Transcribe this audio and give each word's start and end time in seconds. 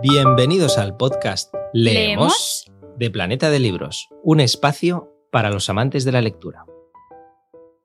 Bienvenidos 0.00 0.78
al 0.78 0.96
podcast 0.96 1.52
Leemos, 1.72 2.70
de 2.98 3.10
Planeta 3.10 3.50
de 3.50 3.58
Libros, 3.58 4.08
un 4.22 4.38
espacio 4.38 5.12
para 5.32 5.50
los 5.50 5.68
amantes 5.70 6.04
de 6.04 6.12
la 6.12 6.20
lectura. 6.20 6.64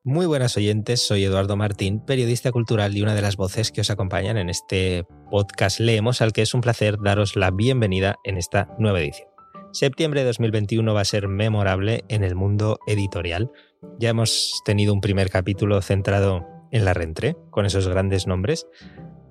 Muy 0.04 0.28
buenas 0.28 0.55
oyentes, 0.55 1.02
soy 1.02 1.23
Eduardo 1.23 1.55
Martín, 1.57 2.05
periodista 2.05 2.52
cultural 2.52 2.96
y 2.96 3.02
una 3.02 3.15
de 3.15 3.23
las 3.23 3.36
voces 3.36 3.71
que 3.71 3.81
os 3.81 3.89
acompañan 3.89 4.38
en 4.38 4.52
este 4.52 5.07
podcast 5.31 5.80
Leemos, 5.80 6.21
al 6.21 6.34
que 6.34 6.44
es 6.44 6.54
un 6.54 6.62
placer 6.62 6.98
daros 7.04 7.36
la 7.36 7.49
bienvenida 7.49 8.18
en 8.23 8.38
esta 8.38 8.70
nueva 8.77 9.00
edición. 9.00 9.30
Septiembre 9.71 10.20
de 10.20 10.27
2021 10.27 10.93
va 10.93 11.02
a 11.02 11.05
ser 11.05 11.27
memorable 11.27 12.04
en 12.09 12.23
el 12.23 12.36
mundo 12.36 12.77
editorial. 12.86 13.50
Ya 13.98 14.09
hemos 14.09 14.61
tenido 14.66 14.93
un 14.93 15.02
primer 15.02 15.32
capítulo 15.32 15.82
centrado 15.82 16.45
en 16.70 16.86
la 16.86 16.93
rentré, 16.93 17.36
con 17.50 17.66
esos 17.66 17.88
grandes 17.88 18.27
nombres, 18.27 18.68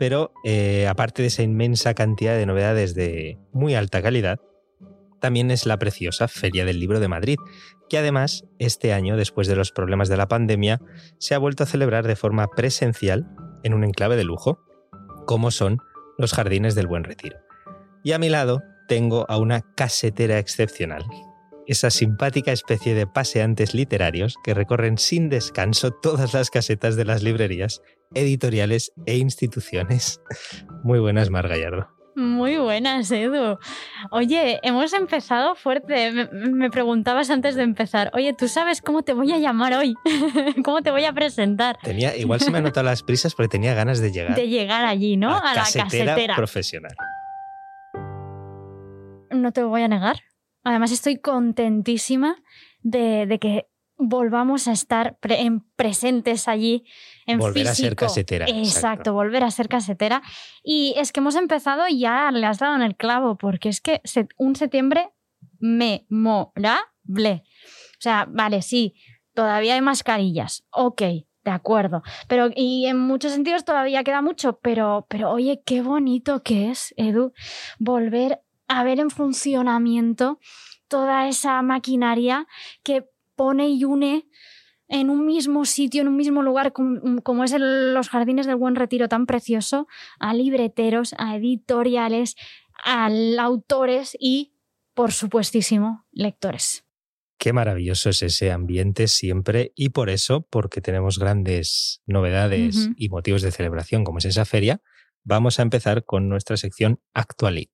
pero 0.03 0.33
eh, 0.43 0.89
aparte 0.89 1.23
de 1.23 1.29
esa 1.29 1.45
inmensa 1.45 1.95
cantidad 1.95 2.37
de 2.37 2.45
novedades 2.45 2.97
de 2.97 3.39
muy 3.53 3.77
alta 3.77 4.03
calidad, 4.03 4.41
también 5.21 5.53
es 5.53 5.65
la 5.65 5.79
preciosa 5.79 6.27
Feria 6.27 6.65
del 6.65 6.81
Libro 6.81 6.99
de 6.99 7.07
Madrid, 7.07 7.37
que 7.89 7.99
además 7.99 8.45
este 8.59 8.93
año, 8.93 9.17
después 9.17 9.47
de 9.47 9.55
los 9.55 9.71
problemas 9.71 10.09
de 10.09 10.17
la 10.17 10.27
pandemia, 10.27 10.81
se 11.21 11.37
ha 11.37 11.39
vuelto 11.39 11.63
a 11.63 11.67
celebrar 11.69 12.05
de 12.09 12.17
forma 12.17 12.49
presencial 12.49 13.29
en 13.63 13.75
un 13.75 13.85
enclave 13.85 14.17
de 14.17 14.25
lujo, 14.25 14.59
como 15.25 15.53
son 15.53 15.79
los 16.19 16.33
Jardines 16.33 16.75
del 16.75 16.89
Buen 16.89 17.05
Retiro. 17.05 17.37
Y 18.03 18.11
a 18.11 18.19
mi 18.19 18.29
lado 18.29 18.61
tengo 18.89 19.25
a 19.31 19.39
una 19.39 19.61
casetera 19.77 20.41
excepcional, 20.41 21.05
esa 21.67 21.91
simpática 21.91 22.53
especie 22.53 22.95
de 22.95 23.07
paseantes 23.07 23.75
literarios 23.75 24.37
que 24.45 24.55
recorren 24.55 24.99
sin 24.99 25.29
descanso 25.29 25.91
todas 25.91 26.35
las 26.35 26.51
casetas 26.51 26.97
de 26.97 27.05
las 27.05 27.23
librerías, 27.23 27.83
editoriales 28.15 28.93
e 29.07 29.17
instituciones. 29.17 30.21
Muy 30.85 30.99
buenas, 30.99 31.31
Mar 31.31 31.49
Gallardo. 31.49 31.89
Muy 32.15 32.59
buenas, 32.59 33.11
Edu. 33.11 33.59
Oye, 34.11 34.61
hemos 34.63 34.93
empezado 34.93 35.55
fuerte. 35.55 36.29
Me, 36.33 36.71
preguntabas 36.71 37.31
antes 37.31 37.55
de 37.55 37.63
empezar, 37.63 38.11
oye, 38.13 38.35
¿tú 38.35 38.49
sabes 38.49 38.83
cómo 38.83 39.03
te 39.03 39.15
voy 39.15 39.33
a 39.33 39.39
llamar 39.39 39.73
hoy? 39.75 39.95
¿Cómo 40.65 40.83
te 40.83 40.91
voy 40.91 41.05
a 41.05 41.13
presentar? 41.13 41.79
Tenía, 41.83 42.15
igual 42.17 42.41
se 42.41 42.51
me 42.51 42.59
han 42.59 42.65
notado 42.65 42.85
las 42.85 43.03
prisas 43.03 43.35
porque 43.35 43.49
tenía 43.49 43.73
ganas 43.73 44.01
de 44.01 44.13
llegar. 44.13 44.35
De 44.35 44.49
llegar 44.49 44.85
allí, 44.85 45.17
¿no? 45.17 45.35
A, 45.35 45.55
la 45.55 45.63
casetera 45.63 46.37
profesional. 46.37 46.95
No 49.31 49.53
te 49.53 49.63
voy 49.63 49.81
a 49.81 49.89
negar. 49.89 50.21
Además, 50.65 50.93
estoy 50.93 51.19
contentísima 51.19 52.37
de, 52.83 53.39
que 53.41 53.67
volvamos 53.97 54.69
a 54.69 54.73
estar 54.73 55.17
en 55.23 55.61
presentes 55.77 56.49
allí 56.49 56.85
en 57.27 57.39
volver 57.39 57.69
a 57.69 57.75
ser 57.75 57.95
casetera 57.95 58.47
exacto, 58.49 59.13
volver 59.13 59.45
a 59.45 59.51
ser 59.51 59.69
casetera. 59.69 60.23
Y 60.63 60.95
es 60.97 61.13
que 61.13 61.21
hemos 61.21 61.37
empezado 61.37 61.87
y 61.89 62.01
ya 62.01 62.31
le 62.33 62.47
has 62.47 62.59
dado 62.59 62.75
en 62.75 62.83
el 62.83 62.97
clavo 62.97 63.37
porque 63.37 63.69
es 63.69 63.81
que 63.81 64.01
un 64.39 64.57
septiembre 64.57 65.11
memorable. 65.59 66.83
O 67.07 68.01
sea 68.01 68.27
vale 68.29 68.63
sí 68.63 68.95
todavía 69.35 69.75
hay 69.75 69.81
mascarillas 69.81 70.65
ok 70.71 71.03
de 71.45 71.51
acuerdo. 71.51 72.03
Pero 72.29 72.51
y 72.55 72.87
en 72.87 72.99
muchos 72.99 73.33
sentidos 73.33 73.65
todavía 73.65 74.05
queda 74.05 74.23
mucho 74.23 74.59
pero 74.61 75.07
pero 75.09 75.31
oye 75.31 75.63
qué 75.65 75.83
bonito 75.83 76.43
que 76.43 76.71
es 76.71 76.93
Edu 76.97 77.33
volver 77.79 78.41
a 78.73 78.85
ver 78.85 79.01
en 79.01 79.11
funcionamiento 79.11 80.41
toda 80.89 81.29
esa 81.29 81.61
maquinaria 81.61 82.47
que 82.83 83.05
pone 83.37 83.69
y 83.69 83.85
une 83.85 84.27
en 84.89 85.11
un 85.11 85.27
mismo 85.27 85.67
sitio, 85.67 86.01
en 86.01 86.09
un 86.09 86.17
mismo 86.17 86.43
lugar, 86.43 86.73
como, 86.73 87.45
es 87.45 87.55
los 87.59 88.09
jardines 88.09 88.47
del 88.47 88.57
Buen 88.57 88.75
Retiro 88.75 89.09
tan 89.09 89.27
precioso, 89.27 89.89
a 90.19 90.33
libreteros, 90.33 91.15
a 91.19 91.37
editoriales, 91.37 92.35
a 92.83 93.11
autores 93.41 94.17
y, 94.19 94.55
por 94.95 95.13
supuestísimo, 95.13 96.07
lectores. 96.11 96.85
Qué 97.39 97.53
maravilloso 97.53 98.09
es 98.09 98.23
ese 98.23 98.53
ambiente 98.53 99.07
siempre 99.07 99.73
y 99.75 99.91
por 99.91 100.09
eso, 100.09 100.47
porque 100.49 100.81
tenemos 100.81 101.19
grandes 101.19 102.01
novedades 102.07 102.91
y 102.97 103.09
motivos 103.11 103.43
de 103.43 103.51
celebración 103.51 104.05
como 104.05 104.19
es 104.19 104.27
esa 104.27 104.45
feria, 104.45 104.81
vamos 105.25 105.59
a 105.59 105.63
empezar 105.63 106.05
con 106.05 106.29
nuestra 106.29 106.57
sección 106.57 107.01
Actualit. 107.15 107.71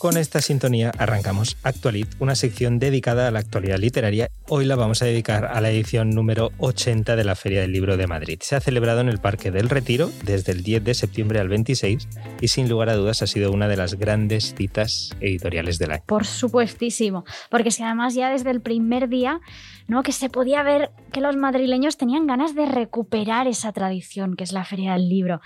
Con 0.00 0.16
esta 0.16 0.40
sintonía 0.40 0.92
arrancamos 0.96 1.58
Actualit, 1.62 2.08
una 2.20 2.34
sección 2.34 2.78
dedicada 2.78 3.28
a 3.28 3.30
la 3.30 3.40
actualidad 3.40 3.76
literaria. 3.76 4.30
Hoy 4.48 4.64
la 4.64 4.74
vamos 4.74 5.02
a 5.02 5.04
dedicar 5.04 5.44
a 5.44 5.60
la 5.60 5.68
edición 5.68 6.08
número 6.08 6.52
80 6.56 7.16
de 7.16 7.24
la 7.24 7.34
Feria 7.34 7.60
del 7.60 7.72
Libro 7.72 7.98
de 7.98 8.06
Madrid. 8.06 8.38
Se 8.40 8.56
ha 8.56 8.60
celebrado 8.60 9.02
en 9.02 9.10
el 9.10 9.18
Parque 9.18 9.50
del 9.50 9.68
Retiro 9.68 10.10
desde 10.24 10.52
el 10.52 10.62
10 10.62 10.84
de 10.84 10.94
septiembre 10.94 11.38
al 11.38 11.50
26 11.50 12.08
y 12.40 12.48
sin 12.48 12.70
lugar 12.70 12.88
a 12.88 12.96
dudas 12.96 13.20
ha 13.20 13.26
sido 13.26 13.52
una 13.52 13.68
de 13.68 13.76
las 13.76 13.96
grandes 13.96 14.54
citas 14.54 15.14
editoriales 15.20 15.78
del 15.78 15.92
año. 15.92 16.02
Por 16.06 16.24
supuestísimo, 16.24 17.26
porque 17.50 17.70
si 17.70 17.82
además 17.82 18.14
ya 18.14 18.30
desde 18.30 18.52
el 18.52 18.62
primer 18.62 19.10
día 19.10 19.42
¿no? 19.86 20.02
que 20.02 20.12
se 20.12 20.30
podía 20.30 20.62
ver 20.62 20.92
que 21.12 21.20
los 21.20 21.36
madrileños 21.36 21.98
tenían 21.98 22.26
ganas 22.26 22.54
de 22.54 22.64
recuperar 22.64 23.48
esa 23.48 23.72
tradición 23.72 24.34
que 24.34 24.44
es 24.44 24.52
la 24.52 24.64
Feria 24.64 24.94
del 24.94 25.10
Libro. 25.10 25.42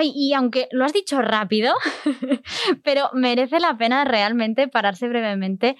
Y, 0.00 0.32
aunque 0.34 0.68
lo 0.70 0.84
has 0.84 0.92
dicho 0.92 1.20
rápido, 1.22 1.74
pero 2.84 3.10
merece 3.14 3.60
la 3.60 3.76
pena 3.76 4.04
realmente 4.04 4.68
pararse 4.68 5.08
brevemente 5.08 5.76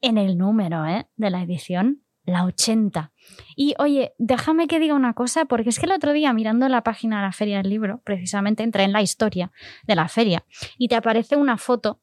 en 0.00 0.18
el 0.18 0.38
número 0.38 0.86
¿eh? 0.86 1.06
de 1.16 1.30
la 1.30 1.42
edición, 1.42 2.02
la 2.24 2.44
80. 2.44 3.12
Y 3.56 3.74
oye, 3.78 4.12
déjame 4.18 4.66
que 4.66 4.78
diga 4.78 4.94
una 4.94 5.14
cosa, 5.14 5.44
porque 5.44 5.70
es 5.70 5.78
que 5.78 5.86
el 5.86 5.92
otro 5.92 6.12
día 6.12 6.32
mirando 6.32 6.68
la 6.68 6.82
página 6.82 7.16
de 7.16 7.26
la 7.26 7.32
Feria 7.32 7.58
del 7.58 7.70
Libro, 7.70 8.00
precisamente 8.04 8.62
entré 8.62 8.84
en 8.84 8.92
la 8.92 9.02
historia 9.02 9.50
de 9.86 9.94
la 9.94 10.08
feria 10.08 10.44
y 10.78 10.88
te 10.88 10.96
aparece 10.96 11.36
una 11.36 11.56
foto 11.56 12.00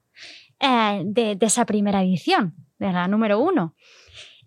eh, 0.59 1.01
de, 1.05 1.35
de 1.35 1.45
esa 1.45 1.65
primera 1.65 2.03
edición, 2.03 2.55
de 2.79 2.91
la 2.91 3.07
número 3.07 3.39
uno. 3.39 3.75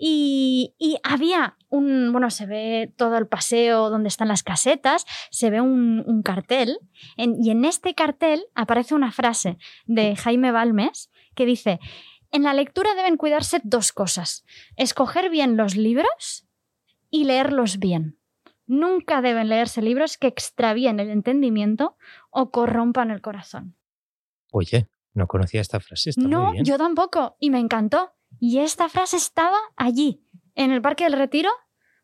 Y, 0.02 0.98
había 1.02 1.58
un, 1.68 2.10
bueno, 2.10 2.30
se 2.30 2.46
ve 2.46 2.90
todo 2.96 3.18
el 3.18 3.26
paseo 3.26 3.90
donde 3.90 4.08
están 4.08 4.28
las 4.28 4.42
casetas, 4.42 5.04
se 5.30 5.50
ve 5.50 5.60
un, 5.60 6.22
cartel, 6.24 6.78
y 7.16 7.50
en 7.50 7.66
este 7.66 7.94
cartel 7.94 8.46
aparece 8.54 8.94
una 8.94 9.12
frase 9.12 9.58
de 9.84 10.16
Jaime 10.16 10.52
Balmes 10.52 11.10
que 11.34 11.44
dice, 11.44 11.80
en 12.30 12.44
la 12.44 12.54
lectura 12.54 12.94
deben 12.94 13.18
cuidarse 13.18 13.60
dos 13.62 13.92
cosas, 13.92 14.44
escoger 14.76 15.28
bien 15.28 15.58
los 15.58 15.76
libros 15.76 16.48
y 17.10 17.24
leerlos 17.24 17.78
bien. 17.78 18.18
Nunca 18.66 19.20
deben 19.20 19.50
leerse 19.50 19.82
libros 19.82 20.16
que 20.16 20.28
extravíen 20.28 20.98
el 20.98 21.10
entendimiento 21.10 21.96
o 22.30 22.50
corrompan 22.50 23.10
el 23.10 23.20
corazón. 23.20 23.76
Oye, 24.50 24.88
no 25.12 25.26
conocía 25.26 25.60
esta 25.60 25.80
frase. 25.80 26.12
no, 26.16 26.54
yo 26.54 26.78
tampoco, 26.78 27.36
y 27.38 27.50
me 27.50 27.58
encantó. 27.58 28.12
Y 28.40 28.58
esta 28.58 28.88
frase 28.88 29.18
estaba 29.18 29.58
allí, 29.76 30.24
en 30.54 30.72
el 30.72 30.80
Parque 30.80 31.04
del 31.04 31.12
Retiro. 31.12 31.50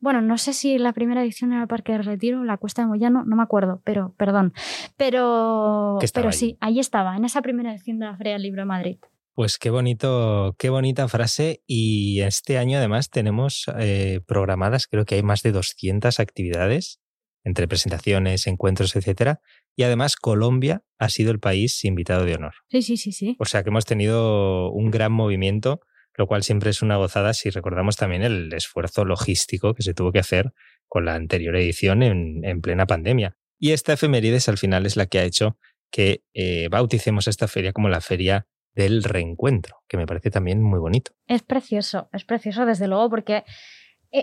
Bueno, 0.00 0.20
no 0.20 0.36
sé 0.36 0.52
si 0.52 0.76
la 0.76 0.92
primera 0.92 1.22
edición 1.22 1.52
era 1.52 1.62
el 1.62 1.68
Parque 1.68 1.92
del 1.92 2.04
Retiro, 2.04 2.44
la 2.44 2.58
Cuesta 2.58 2.82
de 2.82 2.88
Moyano, 2.88 3.24
no 3.24 3.36
me 3.36 3.42
acuerdo, 3.42 3.80
pero 3.84 4.14
perdón. 4.18 4.52
Pero, 4.98 5.98
pero 6.12 6.32
sí, 6.32 6.58
ahí 6.60 6.78
estaba, 6.78 7.16
en 7.16 7.24
esa 7.24 7.40
primera 7.40 7.72
edición 7.72 7.98
de 7.98 8.06
la 8.06 8.16
Feria 8.18 8.34
del 8.34 8.42
Libro 8.42 8.60
de 8.60 8.66
Madrid. 8.66 8.98
Pues 9.32 9.56
qué 9.58 9.70
bonito, 9.70 10.54
qué 10.58 10.68
bonita 10.68 11.08
frase. 11.08 11.62
Y 11.66 12.20
este 12.20 12.58
año 12.58 12.76
además 12.76 13.08
tenemos 13.08 13.64
eh, 13.78 14.20
programadas, 14.26 14.86
creo 14.86 15.06
que 15.06 15.14
hay 15.14 15.22
más 15.22 15.42
de 15.42 15.52
200 15.52 16.20
actividades 16.20 17.00
entre 17.44 17.68
presentaciones, 17.68 18.46
encuentros, 18.46 18.94
etcétera. 18.94 19.40
Y 19.74 19.84
además 19.84 20.16
Colombia 20.16 20.82
ha 20.98 21.08
sido 21.08 21.30
el 21.30 21.38
país 21.38 21.84
invitado 21.84 22.24
de 22.24 22.34
honor. 22.34 22.54
Sí, 22.68 22.82
sí, 22.82 22.96
sí, 22.96 23.12
sí. 23.12 23.36
O 23.38 23.44
sea 23.46 23.62
que 23.62 23.70
hemos 23.70 23.84
tenido 23.86 24.70
un 24.72 24.90
gran 24.90 25.12
movimiento 25.12 25.80
lo 26.16 26.26
cual 26.26 26.42
siempre 26.42 26.70
es 26.70 26.82
una 26.82 26.96
gozada 26.96 27.34
si 27.34 27.50
recordamos 27.50 27.96
también 27.96 28.22
el 28.22 28.52
esfuerzo 28.52 29.04
logístico 29.04 29.74
que 29.74 29.82
se 29.82 29.94
tuvo 29.94 30.12
que 30.12 30.18
hacer 30.18 30.52
con 30.88 31.04
la 31.04 31.14
anterior 31.14 31.56
edición 31.56 32.02
en, 32.02 32.60
plena 32.60 32.86
pandemia. 32.86 33.36
Y 33.58 33.72
esta 33.72 33.94
efemérides 33.94 34.48
al 34.48 34.58
final 34.58 34.86
es 34.86 34.96
la 34.96 35.06
que 35.06 35.18
ha 35.18 35.24
hecho 35.24 35.58
que 35.90 36.22
eh, 36.34 36.68
bauticemos 36.70 37.28
esta 37.28 37.48
feria 37.48 37.72
como 37.72 37.88
la 37.88 38.00
feria 38.00 38.46
del 38.74 39.02
reencuentro, 39.02 39.82
que 39.88 39.96
me 39.96 40.06
parece 40.06 40.30
también 40.30 40.62
muy 40.62 40.78
bonito. 40.78 41.12
Es 41.26 41.42
precioso, 41.42 42.10
es 42.12 42.24
precioso 42.24 42.66
desde 42.66 42.86
luego 42.86 43.08
porque 43.08 43.44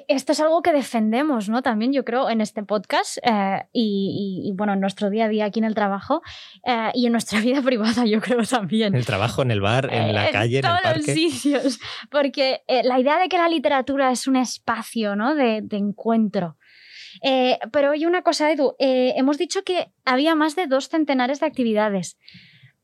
esto 0.08 0.32
es 0.32 0.40
algo 0.40 0.62
que 0.62 0.72
defendemos, 0.72 1.50
¿no? 1.50 1.62
También 1.62 1.94
yo 1.94 2.04
creo 2.04 2.30
en 2.30 2.42
este 2.42 2.64
podcast 2.64 3.18
eh, 3.24 3.66
y, 3.72 4.52
bueno, 4.56 4.74
en 4.74 4.80
nuestro 4.80 5.10
día 5.10 5.26
a 5.26 5.30
día 5.30 5.46
aquí 5.46 5.60
en 5.60 5.66
el 5.66 5.76
trabajo 5.76 6.22
eh, 6.66 6.92
y 6.94 7.06
en 7.06 7.12
nuestra 7.12 7.40
vida 7.42 7.62
privada, 7.62 8.06
yo 8.06 8.22
creo 8.22 8.44
también. 8.44 8.94
En 8.94 9.00
el 9.00 9.06
trabajo, 9.06 9.42
en 9.42 9.52
el 9.52 9.62
bar, 9.62 9.90
en 9.92 10.14
la 10.14 10.32
calle, 10.32 10.60
en, 10.60 10.66
el 10.66 10.72
parque. 10.72 11.00
todos 11.00 11.08
los 11.08 11.16
sitios. 11.16 11.80
Porque 12.10 12.64
eh, 12.68 12.84
la 12.84 13.00
idea 13.00 13.20
de 13.20 13.30
que 13.30 13.38
la 13.38 13.50
literatura 13.50 14.12
es 14.12 14.28
un 14.28 14.36
espacio, 14.36 15.16
¿no? 15.16 15.36
De, 15.36 15.62
de 15.62 15.78
encuentro. 15.78 16.58
pero 17.72 17.92
oye, 17.92 18.08
una 18.08 18.22
cosa, 18.22 18.52
Edu, 18.52 18.76
hemos 18.80 19.38
dicho 19.38 19.64
que 19.64 19.92
había 20.06 20.36
más 20.36 20.56
de 20.56 20.68
dos 20.68 20.90
centenares 20.90 21.40
de 21.40 21.46
actividades. 21.46 22.18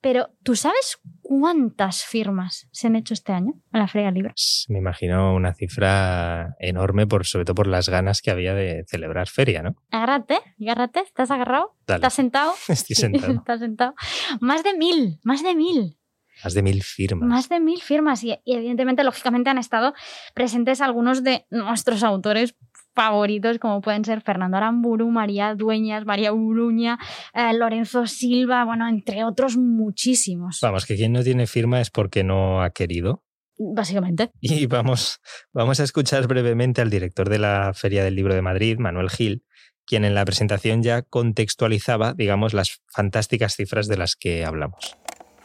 Pero 0.01 0.29
¿tú 0.43 0.55
sabes 0.55 0.99
cuántas 1.29 2.05
firmas 2.05 2.67
se 2.71 2.87
han 2.87 2.95
hecho 2.95 3.13
este 3.13 3.33
año 3.33 3.53
en 3.71 3.79
la 3.79 3.87
Feria 3.87 4.07
del 4.07 4.15
Libro? 4.15 4.33
Me 4.67 4.79
imagino 4.79 5.35
una 5.35 5.53
cifra 5.53 6.55
enorme, 6.59 7.05
por, 7.05 7.23
sobre 7.27 7.45
todo 7.45 7.53
por 7.53 7.67
las 7.67 7.87
ganas 7.87 8.23
que 8.23 8.31
había 8.31 8.55
de 8.55 8.83
celebrar 8.87 9.27
feria, 9.27 9.61
¿no? 9.61 9.75
Agárrate, 9.91 10.39
agárrate, 10.59 11.01
¿estás 11.01 11.29
agarrado? 11.29 11.75
¿Estás 11.85 12.15
sentado? 12.15 12.51
Estoy 12.67 12.95
sentado. 12.95 13.33
¿Estás 13.37 13.59
sentado? 13.59 13.93
Más 14.41 14.63
de 14.63 14.73
mil, 14.73 15.19
más 15.23 15.43
de 15.43 15.53
mil. 15.53 15.99
Más 16.43 16.55
de 16.55 16.63
mil 16.63 16.81
firmas. 16.81 17.29
Más 17.29 17.49
de 17.49 17.59
mil 17.59 17.79
firmas. 17.79 18.23
Y, 18.23 18.35
y, 18.43 18.55
evidentemente, 18.55 19.03
lógicamente, 19.03 19.51
han 19.51 19.59
estado 19.59 19.93
presentes 20.33 20.81
algunos 20.81 21.23
de 21.23 21.45
nuestros 21.51 22.01
autores 22.01 22.55
favoritos, 22.99 23.59
como 23.59 23.79
pueden 23.79 24.03
ser 24.03 24.19
Fernando 24.19 24.57
Aramburu, 24.57 25.09
María 25.09 25.55
Dueñas, 25.55 26.05
María 26.05 26.33
Uruña, 26.33 26.99
eh, 27.33 27.53
Lorenzo 27.53 28.05
Silva, 28.07 28.65
bueno, 28.65 28.89
entre 28.89 29.23
otros 29.23 29.55
muchísimos. 29.55 30.59
Vamos, 30.61 30.85
que 30.85 30.97
quien 30.97 31.13
no 31.13 31.23
tiene 31.23 31.47
firma 31.47 31.79
es 31.79 31.91
porque 31.91 32.25
no 32.25 32.61
ha 32.61 32.71
querido. 32.71 33.23
Básicamente. 33.57 34.31
Y 34.41 34.65
vamos, 34.65 35.21
vamos 35.53 35.79
a 35.79 35.85
escuchar 35.85 36.27
brevemente 36.27 36.81
al 36.81 36.89
director 36.89 37.29
de 37.29 37.39
la 37.39 37.71
Feria 37.73 38.03
del 38.03 38.15
Libro 38.15 38.33
de 38.33 38.41
Madrid, 38.41 38.77
Manuel 38.79 39.09
Gil, 39.09 39.45
quien 39.85 40.03
en 40.03 40.13
la 40.13 40.25
presentación 40.25 40.83
ya 40.83 41.01
contextualizaba, 41.01 42.13
digamos, 42.13 42.53
las 42.53 42.81
fantásticas 42.87 43.55
cifras 43.55 43.87
de 43.87 43.95
las 43.95 44.17
que 44.17 44.43
hablamos. 44.43 44.97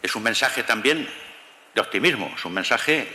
Es 0.02 0.16
un 0.16 0.24
mensaje 0.24 0.64
también 0.64 1.06
de 1.72 1.80
optimismo, 1.80 2.32
es 2.36 2.44
un 2.44 2.52
mensaje, 2.52 3.02
eh, 3.02 3.06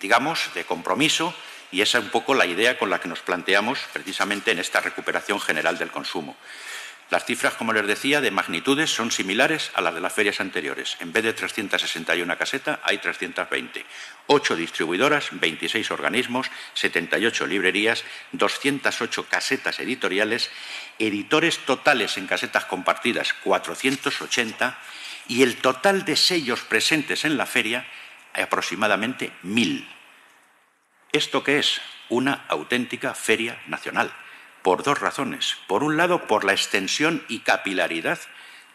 digamos, 0.00 0.50
de 0.56 0.64
compromiso 0.64 1.32
y 1.70 1.80
esa 1.80 1.98
es 1.98 2.04
un 2.04 2.10
poco 2.10 2.34
la 2.34 2.46
idea 2.46 2.78
con 2.78 2.90
la 2.90 3.00
que 3.00 3.08
nos 3.08 3.20
planteamos 3.20 3.78
precisamente 3.92 4.50
en 4.50 4.58
esta 4.58 4.80
recuperación 4.80 5.40
general 5.40 5.78
del 5.78 5.90
consumo. 5.90 6.36
Las 7.10 7.24
cifras, 7.24 7.54
como 7.54 7.72
les 7.72 7.86
decía, 7.86 8.20
de 8.20 8.30
magnitudes 8.30 8.90
son 8.90 9.10
similares 9.10 9.70
a 9.72 9.80
las 9.80 9.94
de 9.94 10.00
las 10.02 10.12
ferias 10.12 10.40
anteriores. 10.40 10.98
En 11.00 11.10
vez 11.10 11.24
de 11.24 11.32
361 11.32 12.36
casetas, 12.36 12.78
hay 12.82 12.98
320. 12.98 13.86
Ocho 14.26 14.54
distribuidoras, 14.54 15.28
26 15.32 15.90
organismos, 15.90 16.50
78 16.74 17.46
librerías, 17.46 18.04
208 18.32 19.26
casetas 19.26 19.80
editoriales, 19.80 20.50
editores 20.98 21.60
totales 21.60 22.18
en 22.18 22.26
casetas 22.26 22.66
compartidas, 22.66 23.32
480, 23.32 24.78
y 25.28 25.42
el 25.42 25.56
total 25.56 26.04
de 26.04 26.14
sellos 26.14 26.60
presentes 26.60 27.24
en 27.24 27.38
la 27.38 27.46
feria, 27.46 27.86
aproximadamente 28.34 29.32
1.000. 29.44 29.97
¿Esto 31.12 31.42
qué 31.42 31.58
es? 31.58 31.80
Una 32.10 32.44
auténtica 32.48 33.14
feria 33.14 33.58
nacional, 33.66 34.12
por 34.62 34.82
dos 34.82 35.00
razones. 35.00 35.56
Por 35.66 35.82
un 35.82 35.96
lado, 35.96 36.26
por 36.26 36.44
la 36.44 36.52
extensión 36.52 37.24
y 37.28 37.38
capilaridad 37.40 38.18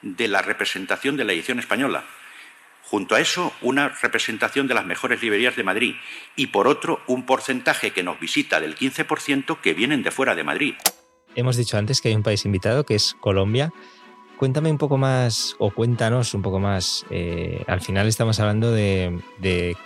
de 0.01 0.27
la 0.27 0.41
representación 0.41 1.15
de 1.15 1.25
la 1.25 1.33
edición 1.33 1.59
española. 1.59 2.05
Junto 2.85 3.13
a 3.13 3.19
eso, 3.19 3.53
una 3.61 3.89
representación 3.89 4.67
de 4.67 4.73
las 4.73 4.85
mejores 4.85 5.21
librerías 5.21 5.55
de 5.55 5.63
Madrid. 5.63 5.95
Y 6.35 6.47
por 6.47 6.67
otro, 6.67 7.01
un 7.05 7.25
porcentaje 7.27 7.91
que 7.91 8.01
nos 8.01 8.19
visita 8.19 8.59
del 8.59 8.75
15% 8.75 9.61
que 9.61 9.75
vienen 9.75 10.01
de 10.01 10.09
fuera 10.09 10.33
de 10.33 10.43
Madrid. 10.43 10.73
Hemos 11.35 11.55
dicho 11.55 11.77
antes 11.77 12.01
que 12.01 12.09
hay 12.09 12.15
un 12.15 12.23
país 12.23 12.45
invitado, 12.45 12.83
que 12.83 12.95
es 12.95 13.15
Colombia, 13.19 13.71
cuéntame 14.37 14.71
un 14.71 14.77
poco 14.77 14.97
más, 14.97 15.55
o 15.59 15.71
cuéntanos 15.71 16.33
un 16.33 16.41
poco 16.41 16.59
más. 16.59 17.05
Eh, 17.09 17.63
al 17.67 17.81
final 17.81 18.07
estamos 18.07 18.39
hablando 18.39 18.71
de, 18.71 19.19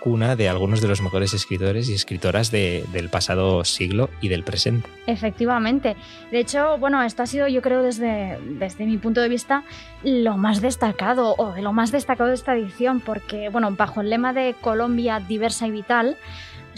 cuna 0.00 0.36
de 0.36 0.48
algunos 0.48 0.80
de 0.80 0.88
los 0.88 1.02
mejores 1.02 1.34
escritores 1.34 1.88
y 1.88 1.94
escritoras 1.94 2.50
del 2.50 3.08
pasado 3.10 3.64
siglo 3.64 4.10
y 4.20 4.28
del 4.28 4.44
presente. 4.44 4.88
Efectivamente. 5.06 5.96
De 6.30 6.40
hecho, 6.40 6.78
bueno, 6.78 7.02
esto 7.02 7.22
ha 7.22 7.26
sido, 7.26 7.48
yo 7.48 7.62
creo, 7.62 7.82
desde, 7.82 8.38
desde 8.58 8.86
mi 8.86 8.98
punto 8.98 9.20
de 9.20 9.28
vista, 9.28 9.64
lo 10.02 10.36
más 10.36 10.60
destacado, 10.60 11.34
o 11.38 11.52
de 11.52 11.62
lo 11.62 11.72
más 11.72 11.92
destacado 11.92 12.28
de 12.28 12.34
esta 12.34 12.56
edición, 12.56 13.00
porque, 13.00 13.48
bueno, 13.48 13.70
bajo 13.72 14.00
el 14.00 14.10
lema 14.10 14.32
de 14.32 14.54
Colombia 14.60 15.20
diversa 15.20 15.66
y 15.66 15.70
vital, 15.70 16.16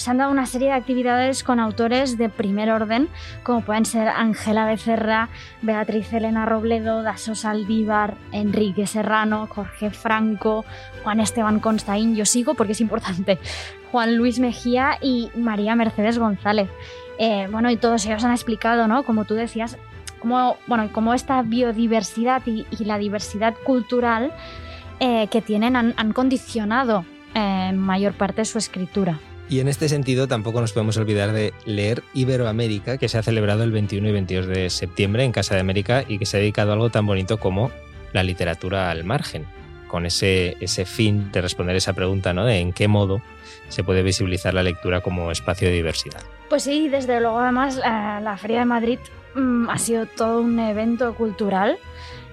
se 0.01 0.11
han 0.11 0.19
dado 0.19 0.31
una 0.31 0.47
serie 0.47 0.69
de 0.69 0.75
actividades 0.75 1.45
con 1.45 1.61
autores 1.61 2.17
de 2.17 2.29
primer 2.29 2.71
orden, 2.71 3.09
como 3.43 3.61
pueden 3.61 3.85
ser 3.85 4.09
Ángela 4.09 4.65
Becerra, 4.65 5.29
Beatriz 5.63 6.13
Elena 6.13 6.47
Robledo, 6.47 7.03
Daso 7.03 7.35
Saldívar, 7.35 8.15
Enrique 8.33 8.87
Serrano, 8.87 9.47
Jorge 9.47 9.91
Franco, 9.91 10.65
Juan 11.03 11.21
Esteban 11.21 11.61
Constaín, 11.61 12.17
yo 12.17 12.25
sigo 12.25 12.55
porque 12.55 12.73
es 12.73 12.81
importante, 12.81 13.39
Juan 13.93 14.17
Luis 14.17 14.39
Mejía 14.39 14.99
y 15.01 15.31
María 15.37 15.75
Mercedes 15.75 16.19
González. 16.19 16.71
Eh, 17.19 17.49
bueno, 17.51 17.71
y 17.71 17.77
todos 17.77 18.07
ellos 18.07 18.25
han 18.25 18.33
explicado, 18.33 18.89
¿no? 18.89 19.03
Como 19.03 19.27
tú 19.27 19.35
decías, 19.35 19.77
cómo, 20.21 20.57
bueno, 20.67 20.89
cómo 20.93 21.13
esta 21.13 21.43
biodiversidad 21.43 22.43
y, 22.47 22.65
la 22.85 22.97
diversidad 22.97 23.55
cultural 23.65 24.33
eh, 25.01 25.27
que 25.31 25.43
tienen 25.43 25.77
han, 25.77 26.13
condicionado 26.13 27.05
eh, 27.35 27.69
en 27.71 27.79
mayor 27.79 28.15
parte 28.15 28.45
su 28.45 28.57
escritura. 28.57 29.19
Y 29.51 29.59
en 29.59 29.67
este 29.67 29.89
sentido 29.89 30.29
tampoco 30.29 30.61
nos 30.61 30.73
podemos 30.73 30.97
olvidar 30.97 31.33
de 31.33 31.53
leer 31.65 32.05
Iberoamérica, 32.15 32.99
que 32.99 33.09
se 33.09 33.19
ha 33.19 33.23
celebrado 33.25 33.65
el 33.65 33.73
21 33.73 34.09
y 34.09 34.13
22 34.13 34.47
de 34.47 34.71
septiembre 34.71 35.25
en 35.25 35.33
Casa 35.33 35.57
de 35.57 35.61
América 35.61 36.05
y 36.07 36.19
que 36.19 36.25
se 36.25 36.37
ha 36.37 36.41
dedicado 36.41 36.71
a 36.71 36.75
algo 36.75 36.91
tan 36.91 37.05
bonito 37.05 37.41
como 37.41 37.73
la 38.13 38.23
literatura 38.23 38.93
al 38.93 39.03
margen, 39.03 39.47
con 39.89 40.07
ese, 40.07 40.57
ese 40.61 40.85
fin 40.85 41.33
de 41.33 41.41
responder 41.41 41.75
esa 41.75 41.95
pregunta, 41.95 42.33
¿no? 42.33 42.47
De 42.47 42.59
en 42.59 42.73
qué 42.73 42.87
modo 42.87 43.23
se 43.69 43.83
puede 43.83 44.05
visibilizar 44.05 44.55
la 44.55 44.63
lectura 44.63 45.01
como 45.01 45.33
espacio 45.33 45.67
de 45.67 45.75
diversidad. 45.75 46.23
Pues 46.49 46.63
sí, 46.63 46.89
desde 46.89 47.21
luego 47.21 47.41
además 47.41 47.75
la, 47.77 48.37
Feria 48.41 48.61
de 48.61 48.67
Madrid 48.67 48.99
mm, 49.35 49.69
ha 49.69 49.79
sido 49.79 50.07
todo 50.07 50.43
un 50.43 50.61
evento 50.61 51.13
cultural. 51.17 51.77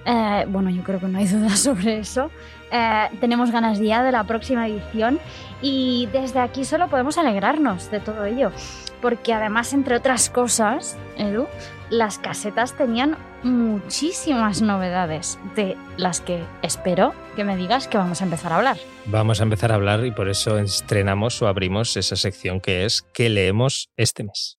Eh, 0.06 0.44
bueno, 0.48 0.70
yo 0.70 0.84
creo 0.84 1.00
que 1.00 1.08
no 1.08 1.18
hay 1.18 1.26
duda 1.26 1.56
sobre 1.56 1.98
eso. 1.98 2.30
Eh, 2.70 3.08
tenemos 3.20 3.50
ganas 3.50 3.78
ya 3.78 4.02
de 4.02 4.12
la 4.12 4.24
próxima 4.24 4.66
edición 4.66 5.18
y 5.62 6.08
desde 6.12 6.40
aquí 6.40 6.64
solo 6.64 6.88
podemos 6.88 7.18
alegrarnos 7.18 7.90
de 7.90 8.00
todo 8.00 8.24
ello, 8.24 8.52
porque 9.00 9.32
además, 9.32 9.72
entre 9.72 9.96
otras 9.96 10.30
cosas, 10.30 10.96
Edu, 11.16 11.46
las 11.90 12.18
casetas 12.18 12.74
tenían 12.76 13.16
muchísimas 13.42 14.62
novedades 14.62 15.38
de 15.54 15.76
las 15.96 16.20
que 16.20 16.44
espero 16.62 17.14
que 17.36 17.44
me 17.44 17.56
digas 17.56 17.88
que 17.88 17.96
vamos 17.96 18.20
a 18.20 18.24
empezar 18.24 18.52
a 18.52 18.56
hablar. 18.56 18.76
Vamos 19.06 19.40
a 19.40 19.44
empezar 19.44 19.72
a 19.72 19.76
hablar 19.76 20.04
y 20.04 20.10
por 20.10 20.28
eso 20.28 20.58
estrenamos 20.58 21.40
o 21.40 21.48
abrimos 21.48 21.96
esa 21.96 22.16
sección 22.16 22.60
que 22.60 22.84
es 22.84 23.02
¿Qué 23.14 23.28
leemos 23.28 23.88
este 23.96 24.24
mes? 24.24 24.56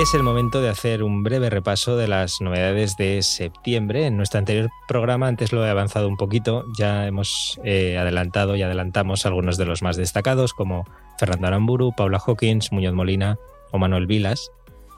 Es 0.00 0.14
el 0.14 0.22
momento 0.22 0.62
de 0.62 0.70
hacer 0.70 1.02
un 1.02 1.22
breve 1.22 1.50
repaso 1.50 1.94
de 1.94 2.08
las 2.08 2.40
novedades 2.40 2.96
de 2.96 3.20
septiembre. 3.20 4.06
En 4.06 4.16
nuestro 4.16 4.38
anterior 4.38 4.70
programa, 4.88 5.28
antes 5.28 5.52
lo 5.52 5.66
he 5.66 5.68
avanzado 5.68 6.08
un 6.08 6.16
poquito, 6.16 6.64
ya 6.78 7.06
hemos 7.06 7.60
eh, 7.64 7.98
adelantado 7.98 8.56
y 8.56 8.62
adelantamos 8.62 9.26
algunos 9.26 9.58
de 9.58 9.66
los 9.66 9.82
más 9.82 9.98
destacados, 9.98 10.54
como 10.54 10.86
Fernando 11.18 11.48
Aramburu, 11.48 11.92
Paula 11.94 12.18
Hawkins, 12.26 12.72
Muñoz 12.72 12.94
Molina 12.94 13.36
o 13.72 13.78
Manuel 13.78 14.06
Vilas, 14.06 14.50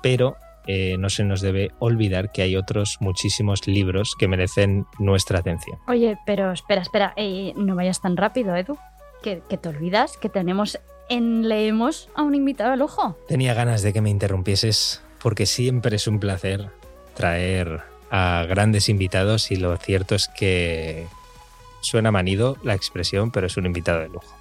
pero 0.05 0.37
eh, 0.69 0.95
no 1.01 1.11
se 1.11 1.25
nos 1.25 1.41
debe 1.41 1.73
olvidar 1.81 2.31
que 2.31 2.43
hay 2.43 2.55
otros 2.55 2.99
muchísimos 3.01 3.67
libros 3.67 4.15
que 4.17 4.29
merecen 4.29 4.87
nuestra 5.01 5.41
atención. 5.41 5.81
Oye, 5.89 6.17
pero 6.27 6.53
espera, 6.53 6.81
espera, 6.81 7.13
eh, 7.17 7.53
no 7.57 7.75
vayas 7.75 8.01
tan 8.01 8.17
rápido, 8.17 8.55
Edu. 8.55 8.79
Que, 9.21 9.43
que, 9.49 9.57
te 9.57 9.69
olvidas 9.69 10.17
que 10.17 10.29
tenemos 10.29 10.79
en 11.13 11.47
Leemos 11.47 12.09
a 12.15 12.23
un 12.23 12.35
invitado 12.35 12.73
al 12.73 12.81
ojo. 12.81 13.19
Tenía 13.29 13.53
ganas 13.53 13.83
de 13.83 13.93
que 13.93 14.01
me 14.01 14.09
interrumpieses 14.09 15.03
porque 15.23 15.45
siempre 15.45 15.97
es 15.97 16.07
un 16.07 16.19
placer 16.19 16.71
traer 17.15 17.83
a 18.11 18.47
grandes 18.49 18.89
invitados 18.89 19.51
y 19.51 19.57
lo 19.57 19.77
cierto 19.77 20.15
es 20.15 20.29
que 20.29 21.07
suena 21.83 22.11
manido 22.11 22.57
la 22.65 22.75
expresión, 22.75 23.31
pero 23.31 23.47
es 23.47 23.59
un 23.59 23.67
invitado 23.67 24.01
de 24.01 24.09
lujo. 24.09 24.35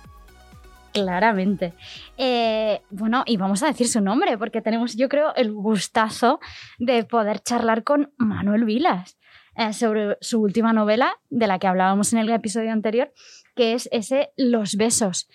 Claramente. 0.93 1.73
Eh, 2.17 2.81
bueno, 2.89 3.23
y 3.25 3.35
vamos 3.35 3.63
a 3.63 3.67
decir 3.67 3.89
su 3.89 3.99
nombre, 3.99 4.37
porque 4.37 4.61
tenemos, 4.61 4.95
yo 4.95 5.09
creo, 5.09 5.35
el 5.35 5.51
gustazo 5.51 6.39
de 6.79 7.03
poder 7.03 7.39
charlar 7.39 7.83
con 7.83 8.13
Manuel 8.17 8.63
Vilas 8.63 9.17
eh, 9.57 9.73
sobre 9.73 10.17
su 10.21 10.41
última 10.41 10.71
novela, 10.71 11.17
de 11.29 11.47
la 11.47 11.59
que 11.59 11.67
hablábamos 11.67 12.13
en 12.13 12.19
el 12.19 12.29
episodio 12.29 12.71
anterior, 12.71 13.11
que 13.55 13.73
es 13.73 13.89
ese 13.91 14.31
Los 14.37 14.75
Besos. 14.75 15.27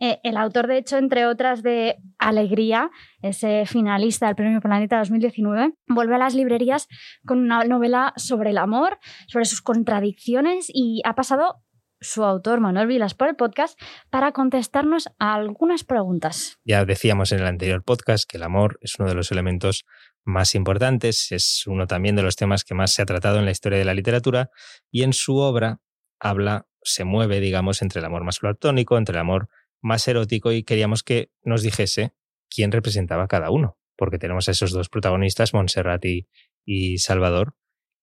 Eh, 0.00 0.20
el 0.22 0.36
autor, 0.36 0.66
de 0.66 0.78
hecho, 0.78 0.96
entre 0.96 1.26
otras 1.26 1.62
de 1.62 1.96
Alegría, 2.18 2.90
ese 3.22 3.64
finalista 3.66 4.26
del 4.26 4.36
Premio 4.36 4.60
Planeta 4.60 4.98
2019, 4.98 5.74
vuelve 5.88 6.14
a 6.14 6.18
las 6.18 6.34
librerías 6.34 6.88
con 7.26 7.38
una 7.38 7.64
novela 7.64 8.12
sobre 8.16 8.50
el 8.50 8.58
amor, 8.58 8.98
sobre 9.26 9.44
sus 9.44 9.62
contradicciones 9.62 10.70
y 10.72 11.02
ha 11.04 11.14
pasado 11.14 11.62
su 12.00 12.24
autor, 12.24 12.60
Manuel 12.60 12.86
Vilas, 12.86 13.14
por 13.14 13.28
el 13.28 13.36
podcast 13.36 13.78
para 14.10 14.32
contestarnos 14.32 15.08
a 15.18 15.34
algunas 15.34 15.84
preguntas. 15.84 16.58
Ya 16.64 16.84
decíamos 16.84 17.32
en 17.32 17.40
el 17.40 17.46
anterior 17.46 17.82
podcast 17.82 18.28
que 18.28 18.36
el 18.36 18.44
amor 18.44 18.78
es 18.82 18.98
uno 18.98 19.08
de 19.08 19.14
los 19.14 19.32
elementos 19.32 19.84
más 20.24 20.54
importantes, 20.54 21.32
es 21.32 21.66
uno 21.66 21.86
también 21.86 22.14
de 22.14 22.22
los 22.22 22.36
temas 22.36 22.64
que 22.64 22.74
más 22.74 22.92
se 22.92 23.02
ha 23.02 23.06
tratado 23.06 23.38
en 23.38 23.46
la 23.46 23.50
historia 23.50 23.78
de 23.78 23.84
la 23.84 23.94
literatura 23.94 24.50
y 24.90 25.02
en 25.02 25.12
su 25.12 25.38
obra 25.38 25.80
habla, 26.20 26.66
se 26.82 27.04
mueve, 27.04 27.40
digamos, 27.40 27.82
entre 27.82 28.00
el 28.00 28.04
amor 28.04 28.24
más 28.24 28.38
platónico, 28.38 28.96
entre 28.96 29.14
el 29.14 29.20
amor 29.20 29.48
más 29.82 30.06
erótico 30.08 30.52
y 30.52 30.64
queríamos 30.64 31.02
que 31.02 31.30
nos 31.42 31.62
dijese 31.62 32.12
quién 32.50 32.72
representaba 32.72 33.28
cada 33.28 33.50
uno. 33.50 33.76
porque 33.96 34.18
tenemos 34.18 34.46
a 34.46 34.52
esos 34.52 34.70
dos 34.70 34.88
protagonistas, 34.88 35.54
Montserrat 35.54 36.04
y, 36.64 36.98
Salvador, 36.98 37.54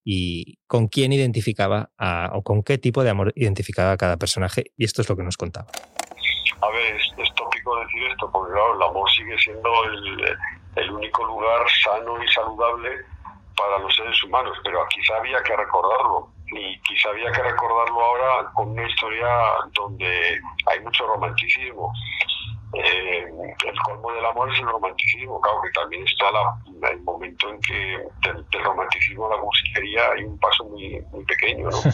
y 0.03 0.57
con 0.67 0.89
quién 0.89 1.13
identificaba 1.13 1.89
o 2.33 2.43
con 2.43 2.63
qué 2.63 2.77
tipo 2.77 3.01
de 3.01 3.11
amor 3.11 3.31
identificaba 3.33 3.93
a 3.93 3.97
cada 3.97 4.17
personaje, 4.17 4.65
y 4.75 4.83
esto 4.83 5.01
es 5.01 5.07
lo 5.07 5.15
que 5.15 5.23
nos 5.23 5.37
contaba. 5.37 5.71
A 6.59 6.69
ver, 6.69 6.97
es, 6.97 7.33
tópico 7.35 7.79
decir 7.79 8.03
esto, 8.11 8.29
porque 8.29 8.51
claro, 8.51 8.75
el 8.75 8.83
amor 8.83 9.09
sigue 9.11 9.37
siendo 9.37 9.69
el, 10.75 10.91
único 10.91 11.23
lugar 11.23 11.65
sano 11.81 12.21
y 12.21 12.27
saludable 12.27 12.89
para 13.55 13.79
los 13.79 13.95
seres 13.95 14.21
humanos, 14.21 14.57
pero 14.65 14.85
quizá 14.89 15.15
había 15.15 15.41
que 15.43 15.55
recordarlo 15.55 16.34
y 16.47 16.79
quizá 16.81 17.09
había 17.09 17.31
que 17.31 17.41
recordarlo 17.41 18.01
ahora 18.01 18.51
con 18.53 18.69
una 18.69 18.87
historia 18.87 19.27
donde 19.73 20.39
hay 20.67 20.79
mucho 20.81 21.07
romanticismo. 21.07 21.91
Eh, 22.73 23.25
el 23.65 23.79
colmo 23.85 24.11
del 24.11 24.25
amor 24.25 24.51
es 24.51 24.59
el 24.59 24.67
romanticismo, 24.67 25.39
claro 25.39 25.61
que 25.61 25.69
también 25.71 26.05
está 26.05 26.25
el 26.91 27.01
momento 27.01 27.49
en 27.49 27.61
que 27.61 27.99
del, 28.21 28.63
romanticismo 28.63 29.27
a 29.27 29.35
la 29.35 29.41
musiquería 29.41 30.11
hay 30.11 30.23
un 30.23 30.37
paso 30.39 30.65
muy, 30.65 31.01
muy 31.11 31.23
pequeño, 31.25 31.69
¿no? 31.69 31.79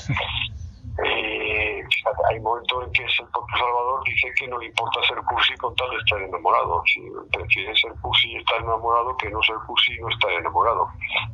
Eh, 1.05 1.81
hay 2.29 2.39
momentos 2.41 2.85
en 2.85 2.91
que 2.91 3.03
el 3.03 3.27
propio 3.31 3.57
Salvador 3.57 4.03
dice 4.03 4.27
que 4.37 4.47
no 4.47 4.59
le 4.59 4.65
importa 4.67 4.99
ser 5.07 5.17
cursi 5.23 5.55
con 5.55 5.73
tal 5.75 5.89
de 5.89 5.97
estar 5.97 6.21
enamorado. 6.21 6.83
Si 6.85 7.01
prefiere 7.31 7.73
ser 7.75 7.93
cursi 8.01 8.31
y 8.31 8.35
estar 8.35 8.61
enamorado 8.61 9.15
que 9.17 9.29
no 9.29 9.41
ser 9.41 9.55
cursi 9.65 9.93
y 9.93 9.99
no 9.99 10.09
estar 10.09 10.31
enamorado. 10.31 10.89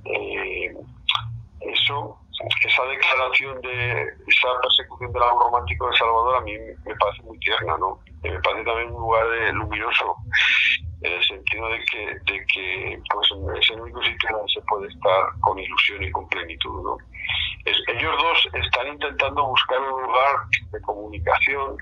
Eh, 0.06 0.76
eso 1.62 2.20
esa 2.64 2.84
declaración 2.84 3.62
de 3.62 4.04
esa 4.28 4.50
persecución 4.62 5.12
del 5.12 5.24
amor 5.24 5.46
romántico 5.46 5.90
de 5.90 5.98
Salvador 5.98 6.36
a 6.36 6.42
mí 6.42 6.54
me 6.86 6.96
parece 6.96 7.24
muy 7.24 7.40
tierna, 7.40 7.78
¿no? 7.78 8.00
Me 8.24 8.40
parece 8.42 8.64
también 8.64 8.94
un 8.94 9.02
lugar 9.02 9.26
luminoso 9.54 10.16
en 11.02 11.14
el 11.14 11.24
sentido 11.26 11.68
de 11.70 11.80
que, 11.86 12.06
de 12.32 12.46
que 12.54 13.00
pues, 13.14 13.60
es 13.60 13.70
el 13.72 13.82
único 13.82 14.02
sitio 14.04 14.30
donde 14.32 14.52
se 14.54 14.62
puede 14.62 14.88
estar 14.88 15.40
con 15.42 15.60
ilusión 15.60 16.04
y 16.04 16.12
con 16.12 16.28
plenitud, 16.30 16.84
¿no? 16.84 16.98
ellos 17.66 18.16
dos 18.18 18.64
están 18.64 18.88
intentando 18.88 19.46
buscar 19.46 19.80
un 19.80 20.04
lugar 20.04 20.36
de 20.72 20.82
comunicación, 20.82 21.78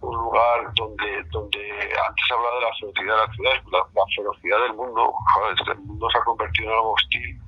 un 0.00 0.14
lugar 0.16 0.72
donde, 0.74 1.22
donde 1.30 1.60
antes 2.06 2.30
hablaba 2.30 2.54
de 2.56 2.60
la 2.60 2.74
ferocidad 2.74 3.14
de 3.14 3.26
la 3.26 3.32
ciudad, 3.32 3.52
la, 3.72 4.04
ferocidad 4.14 4.60
del 4.60 4.74
mundo, 4.74 5.14
este, 5.56 5.72
el 5.72 5.78
mundo 5.78 6.10
se 6.10 6.18
ha 6.18 6.24
convertido 6.24 6.70
en 6.70 6.74
algo 6.74 6.92
hostil 6.92 7.40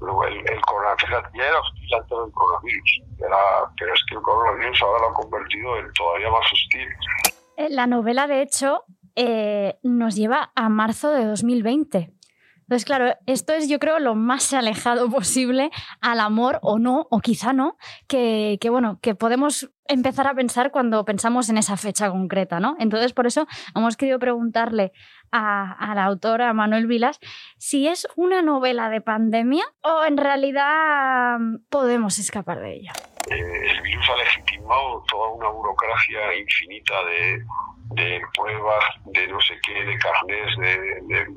el, 0.00 0.36
el 0.50 0.60
coronavirus 0.62 1.32
ya 1.34 1.44
era 1.44 1.60
hostil 1.60 1.94
antes 1.94 2.18
del 2.18 2.32
coronavirus, 2.32 3.02
pero 3.78 3.94
es 3.94 4.04
que 4.08 4.14
el 4.16 4.22
coronavirus 4.22 4.82
ahora 4.82 5.00
lo 5.00 5.08
ha 5.08 5.14
convertido 5.14 5.78
en 5.78 5.92
todavía 5.92 6.30
más 6.30 6.52
hostil. 6.52 6.88
Eh, 7.56 7.68
la 7.70 7.86
novela, 7.86 8.26
de 8.26 8.42
hecho, 8.42 8.84
eh, 9.16 9.78
nos 9.82 10.16
lleva 10.16 10.50
a 10.54 10.68
marzo 10.68 11.10
de 11.10 11.24
2020. 11.24 12.13
Entonces, 12.74 12.86
claro, 12.86 13.16
esto 13.26 13.52
es 13.52 13.68
yo 13.68 13.78
creo 13.78 14.00
lo 14.00 14.16
más 14.16 14.52
alejado 14.52 15.08
posible 15.08 15.70
al 16.00 16.18
amor 16.18 16.58
o 16.60 16.80
no, 16.80 17.06
o 17.08 17.20
quizá 17.20 17.52
no, 17.52 17.76
que, 18.08 18.58
bueno, 18.68 18.98
que 19.00 19.14
podemos 19.14 19.70
empezar 19.86 20.26
a 20.26 20.34
pensar 20.34 20.72
cuando 20.72 21.04
pensamos 21.04 21.48
en 21.50 21.56
esa 21.56 21.76
fecha 21.76 22.10
concreta, 22.10 22.58
¿no? 22.58 22.74
Entonces, 22.80 23.12
por 23.12 23.28
eso 23.28 23.46
hemos 23.76 23.96
querido 23.96 24.18
preguntarle 24.18 24.90
a, 25.30 25.92
la 25.94 26.04
autora 26.04 26.52
Manuel 26.52 26.88
Vilas 26.88 27.20
si 27.58 27.86
es 27.86 28.08
una 28.16 28.42
novela 28.42 28.90
de 28.90 29.00
pandemia 29.00 29.64
o 29.84 30.04
en 30.04 30.16
realidad 30.16 31.38
podemos 31.70 32.18
escapar 32.18 32.58
de 32.58 32.74
ella. 32.74 32.92
Eh, 33.30 33.70
el 33.70 33.82
virus 33.82 34.10
ha 34.10 34.16
legitimado 34.16 35.04
toda 35.08 35.28
una 35.28 35.48
burocracia 35.48 36.34
infinita 36.40 36.94
de, 37.04 38.20
pruebas, 38.36 38.84
de 39.06 39.28
no 39.28 39.40
sé 39.42 39.54
qué, 39.62 39.84
de 39.84 39.96
carnés, 39.98 40.56
de, 40.58 40.74
de 41.16 41.34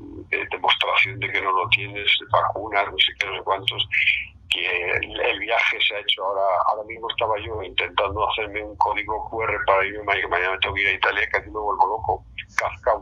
no 1.48 1.64
lo 1.64 1.70
tienes, 1.70 2.12
vacunas, 2.32 2.92
no 2.92 2.98
sé 2.98 3.14
qué, 3.20 3.28
no 3.28 3.38
sé 3.38 3.44
cuántos, 3.44 3.90
que 4.50 4.92
el, 4.92 5.40
viaje 5.40 5.78
se 5.82 5.96
ha 5.96 6.00
hecho 6.00 6.24
ahora, 6.24 6.42
ahora 6.68 6.84
mismo 6.84 7.10
estaba 7.10 7.36
yo 7.40 7.62
intentando 7.62 8.30
hacerme 8.30 8.64
un 8.64 8.76
código 8.78 9.30
QR 9.30 9.66
para 9.66 9.86
irme, 9.86 10.04
mañana 10.04 10.52
me 10.52 10.58
tengo 10.60 10.76
que 10.76 10.82
ir 10.82 10.88
a 10.88 10.94
Italia, 10.94 11.30
que 11.32 11.42
me 11.42 11.60
vuelvo 11.60 11.88
loco, 11.88 12.26
Kafka 12.58 12.92
ha 12.92 12.96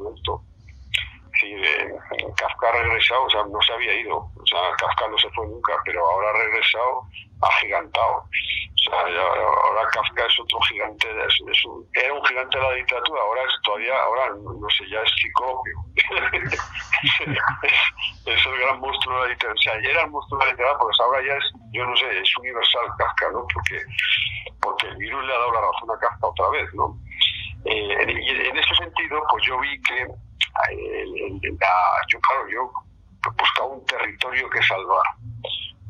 vuelto 1.54 1.86
Sí, 2.16 2.34
Kafka 2.38 2.70
ha 2.70 2.72
regresado, 2.72 3.24
o 3.24 3.30
sea, 3.30 3.44
no 3.44 3.62
se 3.62 3.74
había 3.74 3.94
ido, 4.00 4.18
o 4.18 4.46
sea, 4.46 4.60
Kafka 4.78 5.08
no 5.08 5.18
se 5.18 5.30
fue 5.32 5.48
nunca, 5.48 5.74
pero 5.86 6.06
ahora 6.06 6.30
ha 6.30 6.34
regresado 6.34 7.04
agigantado. 7.42 8.18
O 8.18 8.90
sea, 8.90 9.00
ahora 9.02 9.88
Kafka 9.92 10.26
es 10.26 10.40
otro 10.40 10.60
gigante, 10.62 11.08
es, 11.08 11.66
un, 11.66 11.86
era 11.94 12.14
un 12.14 12.24
gigante 12.26 12.58
de 12.58 12.64
la 12.64 12.74
literatura, 12.74 13.22
ahora 13.22 13.42
es 13.44 13.62
todavía, 13.64 14.02
ahora 14.02 14.34
no 14.36 14.70
sé, 14.70 14.90
ya 14.90 15.02
es 15.02 15.12
ciclopio. 15.22 15.74
es, 18.26 18.46
el 18.46 18.60
gran 18.60 18.80
monstruo 18.80 19.16
de 19.16 19.22
la 19.22 19.28
literatura, 19.34 19.54
o 19.54 19.62
sea, 19.62 19.82
ya 19.82 19.90
era 19.90 20.04
el 20.04 20.12
monstruo 20.12 20.40
de 20.40 20.46
la 20.46 20.52
literatura, 20.52 20.80
pues 20.80 21.00
ahora 21.00 21.22
ya 21.26 21.34
es, 21.36 21.52
yo 21.74 21.86
no 21.86 21.96
sé, 21.96 22.20
es 22.20 22.38
universal 22.38 22.88
Kafka, 22.98 23.32
¿no? 23.32 23.48
Porque, 23.54 23.80
porque 24.62 24.88
el 24.88 24.98
virus 24.98 25.26
le 25.26 25.34
ha 25.34 25.40
dado 25.40 25.52
la 25.52 25.62
razón 25.62 25.92
a 25.92 26.00
Kafka 26.00 26.28
otra 26.28 26.50
vez, 26.50 26.74
¿no? 26.74 26.98
Eh, 27.66 28.22
y 28.22 28.48
en 28.48 28.58
ese 28.58 28.76
sentido, 28.76 29.24
pues 29.30 29.46
yo 29.46 29.60
vi 29.60 29.82
que 29.82 30.08
yo, 32.08 32.20
claro, 32.20 32.50
yo 32.50 32.72
buscaba 33.38 33.68
un 33.68 33.86
territorio 33.86 34.50
que 34.50 34.62
salvar, 34.64 35.04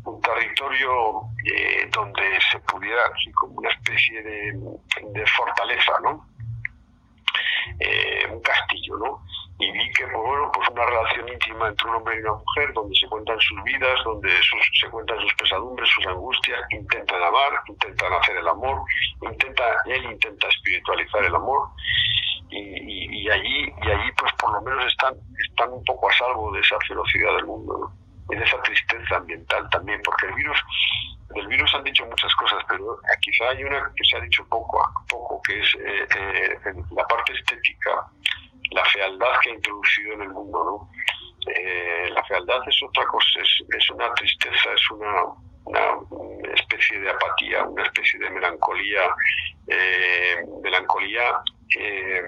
un 0.05 0.21
territorio 0.21 1.21
eh, 1.45 1.89
donde 1.91 2.39
se 2.51 2.59
pudiera, 2.59 3.05
así 3.05 3.31
como 3.33 3.55
una 3.55 3.69
especie 3.69 4.21
de, 4.21 5.25
fortaleza, 5.37 5.93
¿no? 6.03 6.27
Eh, 7.79 8.27
un 8.29 8.41
castillo, 8.41 8.97
¿no? 8.97 9.21
Y 9.57 9.71
vi 9.71 9.91
que, 9.93 10.05
pues, 10.05 10.17
bueno, 10.17 10.51
pues 10.53 10.69
una 10.69 10.85
relación 10.85 11.29
íntima 11.29 11.69
entre 11.69 11.89
un 11.89 11.95
hombre 11.95 12.15
y 12.17 12.19
una 12.19 12.33
mujer, 12.33 12.73
donde 12.73 12.95
se 12.95 13.07
cuentan 13.07 13.39
sus 13.39 13.63
vidas, 13.63 14.03
donde 14.03 14.29
se 14.79 14.89
cuentan 14.89 15.19
sus 15.21 15.33
pesadumbres, 15.35 15.89
sus 15.89 16.05
angustias, 16.07 16.59
intentan 16.71 17.23
amar, 17.23 17.53
intentan 17.67 18.13
hacer 18.13 18.37
el 18.37 18.47
amor, 18.47 18.83
intenta, 19.21 19.63
él 19.85 20.05
intenta 20.05 20.47
espiritualizar 20.49 21.23
el 21.23 21.35
amor, 21.35 21.69
y, 22.49 23.29
allí 23.29 23.73
y 23.81 23.89
allí 23.89 24.11
pues 24.17 24.24
por 24.45 24.53
lo 24.53 24.61
menos 24.61 24.85
están 24.85 25.15
están 25.49 25.73
un 25.73 25.83
poco 25.83 26.07
a 26.07 26.13
salvo 26.13 26.51
de 26.51 26.61
esa 26.61 26.77
velocidad 26.87 27.35
del 27.35 27.45
mundo 27.45 27.91
y 28.29 28.35
de 28.35 28.43
esa 28.43 28.61
tristeza 28.61 29.15
ambiental 29.15 29.67
también 29.71 29.99
porque 30.05 30.27
el 30.27 30.33
virus 30.35 30.57
del 31.33 31.47
virus 31.47 31.73
han 31.73 31.83
dicho 31.83 32.05
muchas 32.05 32.33
cosas 32.35 32.63
pero 32.69 32.99
quizá 33.21 33.49
hay 33.49 33.63
una 33.63 33.91
que 33.95 34.03
se 34.05 34.17
ha 34.17 34.21
dicho 34.21 34.45
poco 34.47 34.87
poco 35.09 35.41
que 35.41 35.59
es 35.59 35.75
eh, 35.75 36.07
eh, 36.15 36.73
la 36.91 37.07
parte 37.07 37.33
estética 37.33 38.05
la 38.71 38.85
fealdad 38.85 39.39
que 39.41 39.49
ha 39.49 39.55
introducido 39.55 40.13
en 40.13 40.21
el 40.21 40.29
mundo 40.29 40.63
no 40.63 41.51
eh, 41.51 42.09
la 42.13 42.23
fealdad 42.25 42.61
es 42.67 42.83
otra 42.83 43.05
cosa 43.07 43.39
es, 43.41 43.63
es 43.75 43.89
una 43.89 44.13
tristeza 44.13 44.69
es 44.75 44.91
una, 44.91 45.23
una 45.65 46.53
especie 46.53 46.99
de 46.99 47.09
apatía 47.09 47.63
una 47.63 47.83
especie 47.83 48.19
de 48.19 48.29
melancolía 48.29 49.09
melancolía 50.61 51.41
eh, 51.77 52.21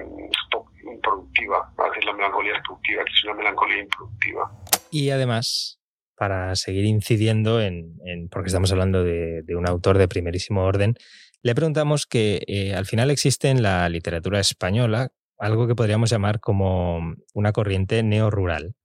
improductiva, 0.93 1.73
la 2.05 2.13
melancolía 2.13 2.53
productiva, 2.65 3.03
que 3.05 3.11
es 3.11 3.23
una 3.25 3.33
melancolía 3.33 3.79
improductiva. 3.79 4.51
Y 4.91 5.09
además, 5.09 5.79
para 6.15 6.55
seguir 6.55 6.85
incidiendo 6.85 7.61
en, 7.61 7.99
porque 8.29 8.47
estamos 8.47 8.71
hablando 8.71 9.03
de, 9.03 9.43
un 9.55 9.67
autor 9.67 9.97
de 9.97 10.07
primerísimo 10.07 10.63
orden, 10.63 10.95
le 11.43 11.55
preguntamos 11.55 12.05
que 12.05 12.43
eh, 12.47 12.73
al 12.73 12.85
final 12.85 13.11
existe 13.11 13.49
en 13.49 13.61
la 13.61 13.87
literatura 13.89 14.39
española 14.39 15.11
algo 15.37 15.67
que 15.67 15.75
podríamos 15.75 16.09
llamar 16.09 16.39
como 16.39 17.15
una 17.33 17.51
corriente 17.51 18.01
neo-rural, 18.01 18.75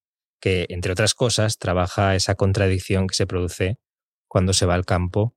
que 0.41 0.67
entre 0.69 0.93
otras 0.93 1.15
cosas 1.15 1.59
trabaja 1.59 2.15
esa 2.15 2.35
contradicción 2.35 3.07
que 3.07 3.15
se 3.15 3.27
produce 3.27 3.79
cuando 4.29 4.53
se 4.53 4.67
va 4.67 4.75
al 4.75 4.85
campo 4.85 5.35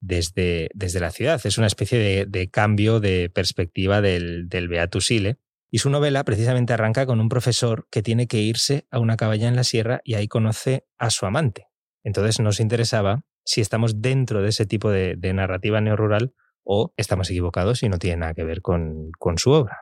desde, 0.00 0.68
desde 0.74 1.00
la 1.00 1.10
ciudad. 1.10 1.40
Es 1.44 1.58
una 1.58 1.66
especie 1.66 2.26
de, 2.26 2.50
cambio 2.50 3.00
de 3.00 3.30
perspectiva 3.30 4.00
del, 4.00 4.48
del 4.48 4.68
Beatus 4.68 5.06
Sile. 5.06 5.38
Y 5.70 5.78
su 5.78 5.90
novela 5.90 6.24
precisamente 6.24 6.72
arranca 6.72 7.06
con 7.06 7.20
un 7.20 7.28
profesor 7.28 7.86
que 7.90 8.02
tiene 8.02 8.26
que 8.26 8.38
irse 8.38 8.86
a 8.90 8.98
una 8.98 9.16
cabaña 9.16 9.48
en 9.48 9.56
la 9.56 9.64
sierra 9.64 10.00
y 10.02 10.14
ahí 10.14 10.28
conoce 10.28 10.86
a 10.98 11.10
su 11.10 11.26
amante. 11.26 11.68
Entonces 12.04 12.40
nos 12.40 12.60
interesaba 12.60 13.20
si 13.44 13.60
estamos 13.60 14.00
dentro 14.00 14.42
de 14.42 14.48
ese 14.48 14.66
tipo 14.66 14.90
de, 14.90 15.14
de 15.16 15.32
narrativa 15.34 15.80
neorural 15.80 16.32
o 16.64 16.92
estamos 16.96 17.30
equivocados 17.30 17.82
y 17.82 17.88
no 17.88 17.98
tiene 17.98 18.18
nada 18.18 18.34
que 18.34 18.44
ver 18.44 18.60
con, 18.60 19.10
con 19.18 19.38
su 19.38 19.50
obra. 19.52 19.80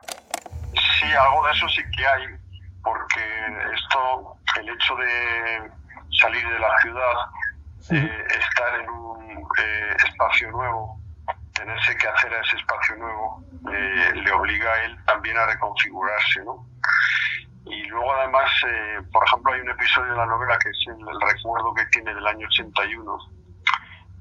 Sí, 0.73 1.05
algo 1.05 1.45
de 1.45 1.51
eso 1.51 1.67
sí 1.69 1.81
que 1.95 2.05
hay, 2.05 2.23
porque 2.81 3.21
esto, 3.75 4.37
el 4.61 4.69
hecho 4.69 4.95
de 4.95 5.71
salir 6.21 6.47
de 6.47 6.59
la 6.59 6.69
ciudad, 6.81 7.13
eh, 7.91 8.23
estar 8.39 8.81
en 8.81 8.89
un 8.89 9.37
eh, 9.37 9.95
espacio 10.07 10.49
nuevo, 10.51 10.99
tenerse 11.57 11.97
que 11.97 12.07
hacer 12.07 12.33
a 12.33 12.41
ese 12.41 12.55
espacio 12.57 12.95
nuevo, 12.97 13.43
eh, 13.73 14.11
le 14.13 14.31
obliga 14.31 14.71
a 14.71 14.83
él 14.83 14.97
también 15.05 15.37
a 15.37 15.45
reconfigurarse, 15.47 16.43
¿no? 16.45 16.65
Y 17.65 17.83
luego 17.87 18.13
además, 18.13 18.49
eh, 18.67 19.01
por 19.11 19.25
ejemplo, 19.25 19.53
hay 19.53 19.61
un 19.61 19.71
episodio 19.71 20.11
de 20.11 20.17
la 20.17 20.25
novela 20.25 20.57
que 20.59 20.69
es 20.69 20.85
el, 20.87 21.05
recuerdo 21.19 21.73
que 21.73 21.85
tiene 21.87 22.13
del 22.13 22.25
año 22.25 22.47
81, 22.47 23.17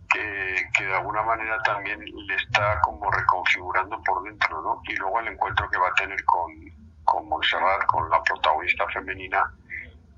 que, 0.09 0.69
que, 0.77 0.85
de 0.85 0.97
alguna 0.97 1.23
manera 1.23 1.61
también 1.63 2.01
le 2.01 2.35
está 2.35 2.81
como 2.81 3.11
reconfigurando 3.11 4.03
por 4.03 4.23
dentro, 4.25 4.63
¿no? 4.63 4.83
Y 4.85 4.97
luego 4.97 5.21
el 5.21 5.29
encuentro 5.29 5.69
que 5.71 5.79
va 5.79 5.89
a 5.89 5.95
tener 5.95 6.25
con, 6.25 6.51
con 7.05 7.29
Montserrat, 7.29 7.85
con 7.87 8.09
la 8.11 8.23
protagonista 8.23 8.87
femenina, 8.89 9.53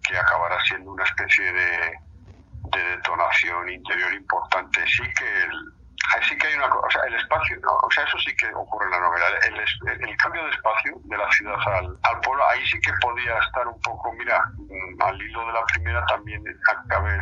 que 0.06 0.16
acabará 0.16 0.58
siendo 0.64 0.92
una 0.92 1.04
especie 1.04 1.52
de, 1.52 1.98
de 2.70 2.82
detonación 2.96 3.68
interior 3.68 4.14
importante. 4.14 4.80
Sí 4.86 5.02
que 5.02 5.42
el, 5.42 5.77
sí 6.28 6.36
que 6.36 6.46
hay 6.46 6.54
una 6.54 6.66
o 6.66 6.90
sea, 6.90 7.02
el 7.02 7.14
espacio, 7.14 7.58
o 7.64 7.90
sea, 7.90 8.04
eso 8.04 8.18
sí 8.18 8.34
que 8.36 8.46
ocurre 8.54 8.86
en 8.86 8.92
la 8.92 9.00
novela. 9.00 9.26
El, 9.46 10.00
el, 10.08 10.16
cambio 10.16 10.44
de 10.44 10.50
espacio 10.50 10.92
de 11.04 11.16
la 11.16 11.30
ciudad 11.32 11.56
al, 11.66 11.98
al, 12.02 12.20
pueblo, 12.20 12.42
ahí 12.48 12.64
sí 12.66 12.80
que 12.80 12.92
podía 13.00 13.38
estar 13.38 13.66
un 13.66 13.80
poco, 13.80 14.12
mira, 14.12 14.42
mm, 14.56 15.02
al 15.02 15.20
hilo 15.20 15.46
de 15.46 15.52
la 15.52 15.64
primera 15.66 16.04
también 16.06 16.42
acabé. 16.68 17.20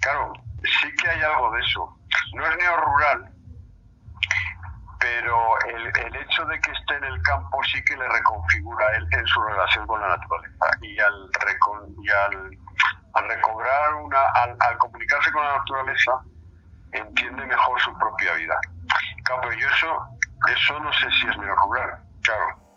Claro, 0.00 0.32
sí 0.62 0.94
que 0.96 1.08
hay 1.08 1.22
algo 1.22 1.50
de 1.52 1.60
eso. 1.60 1.96
No 2.34 2.46
es 2.46 2.56
neo-rural, 2.58 3.32
pero 5.00 5.58
el, 5.66 5.86
el, 5.86 6.16
hecho 6.16 6.44
de 6.46 6.60
que 6.60 6.70
esté 6.72 6.96
en 6.96 7.04
el 7.04 7.22
campo 7.22 7.62
sí 7.72 7.82
que 7.84 7.96
le 7.96 8.08
reconfigura 8.08 8.96
él 8.96 9.06
en 9.12 9.26
su 9.26 9.42
relación 9.42 9.86
con 9.86 10.00
la 10.00 10.08
naturaleza 10.08 10.66
y 10.82 10.98
al, 10.98 11.30
y 12.02 12.10
al, 12.10 12.58
al 13.14 13.28
recobrar 13.28 13.94
una, 13.94 14.20
al 14.32 14.78
comunicarse 14.78 15.32
con 15.32 15.44
la 15.44 15.56
naturaleza, 15.56 16.12
entiende 16.92 17.46
mejor 17.46 17.80
su 17.80 17.92
propia 17.98 18.34
vida. 18.34 18.54
Claro, 19.24 19.42
pero 19.42 19.60
yo 19.60 19.66
eso, 19.66 19.86
eso 20.56 20.80
no 20.80 20.92
sé 20.92 21.06
si 21.20 21.28
es 21.28 21.38
mejor 21.38 21.58
rural, 21.68 22.02
claro. 22.22 22.68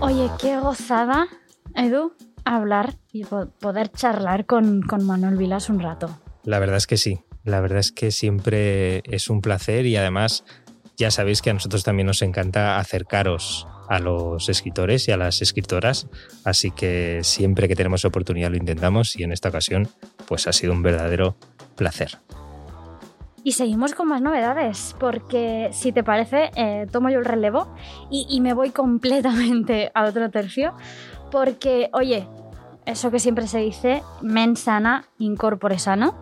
Oye, 0.00 0.30
qué 0.40 0.58
gozada, 0.58 1.26
Edu, 1.74 2.14
hablar 2.44 2.94
y 3.12 3.24
poder 3.24 3.90
charlar 3.90 4.46
con, 4.46 4.82
con 4.82 5.06
Manuel 5.06 5.36
Vilas 5.36 5.68
un 5.68 5.80
rato. 5.80 6.18
La 6.44 6.58
verdad 6.58 6.76
es 6.76 6.86
que 6.86 6.96
sí, 6.96 7.24
la 7.44 7.60
verdad 7.60 7.78
es 7.78 7.92
que 7.92 8.10
siempre 8.10 9.02
es 9.04 9.28
un 9.28 9.40
placer 9.40 9.86
y 9.86 9.96
además 9.96 10.44
ya 10.96 11.10
sabéis 11.10 11.42
que 11.42 11.50
a 11.50 11.54
nosotros 11.54 11.84
también 11.84 12.06
nos 12.06 12.22
encanta 12.22 12.78
acercaros 12.78 13.68
a 13.88 13.98
los 14.00 14.48
escritores 14.48 15.08
y 15.08 15.12
a 15.12 15.16
las 15.16 15.40
escritoras, 15.40 16.08
así 16.44 16.70
que 16.70 17.20
siempre 17.22 17.68
que 17.68 17.76
tenemos 17.76 18.04
oportunidad 18.04 18.50
lo 18.50 18.56
intentamos 18.56 19.16
y 19.16 19.22
en 19.22 19.32
esta 19.32 19.48
ocasión 19.48 19.88
pues 20.26 20.46
ha 20.46 20.52
sido 20.52 20.72
un 20.72 20.82
verdadero 20.82 21.36
placer. 21.76 22.18
Y 23.44 23.52
seguimos 23.52 23.94
con 23.94 24.08
más 24.08 24.20
novedades, 24.20 24.94
porque 24.98 25.70
si 25.72 25.92
te 25.92 26.02
parece, 26.02 26.50
eh, 26.56 26.86
tomo 26.90 27.08
yo 27.08 27.18
el 27.20 27.24
relevo 27.24 27.68
y, 28.10 28.40
me 28.40 28.52
voy 28.52 28.70
completamente 28.70 29.90
a 29.94 30.04
otro 30.04 30.30
tercio, 30.30 30.74
porque, 31.30 31.88
oye, 31.92 32.26
eso 32.86 33.10
que 33.10 33.20
siempre 33.20 33.46
se 33.46 33.58
dice, 33.58 34.02
mens 34.22 34.60
sana, 34.60 35.04
incorpore 35.18 35.78
sano, 35.78 36.14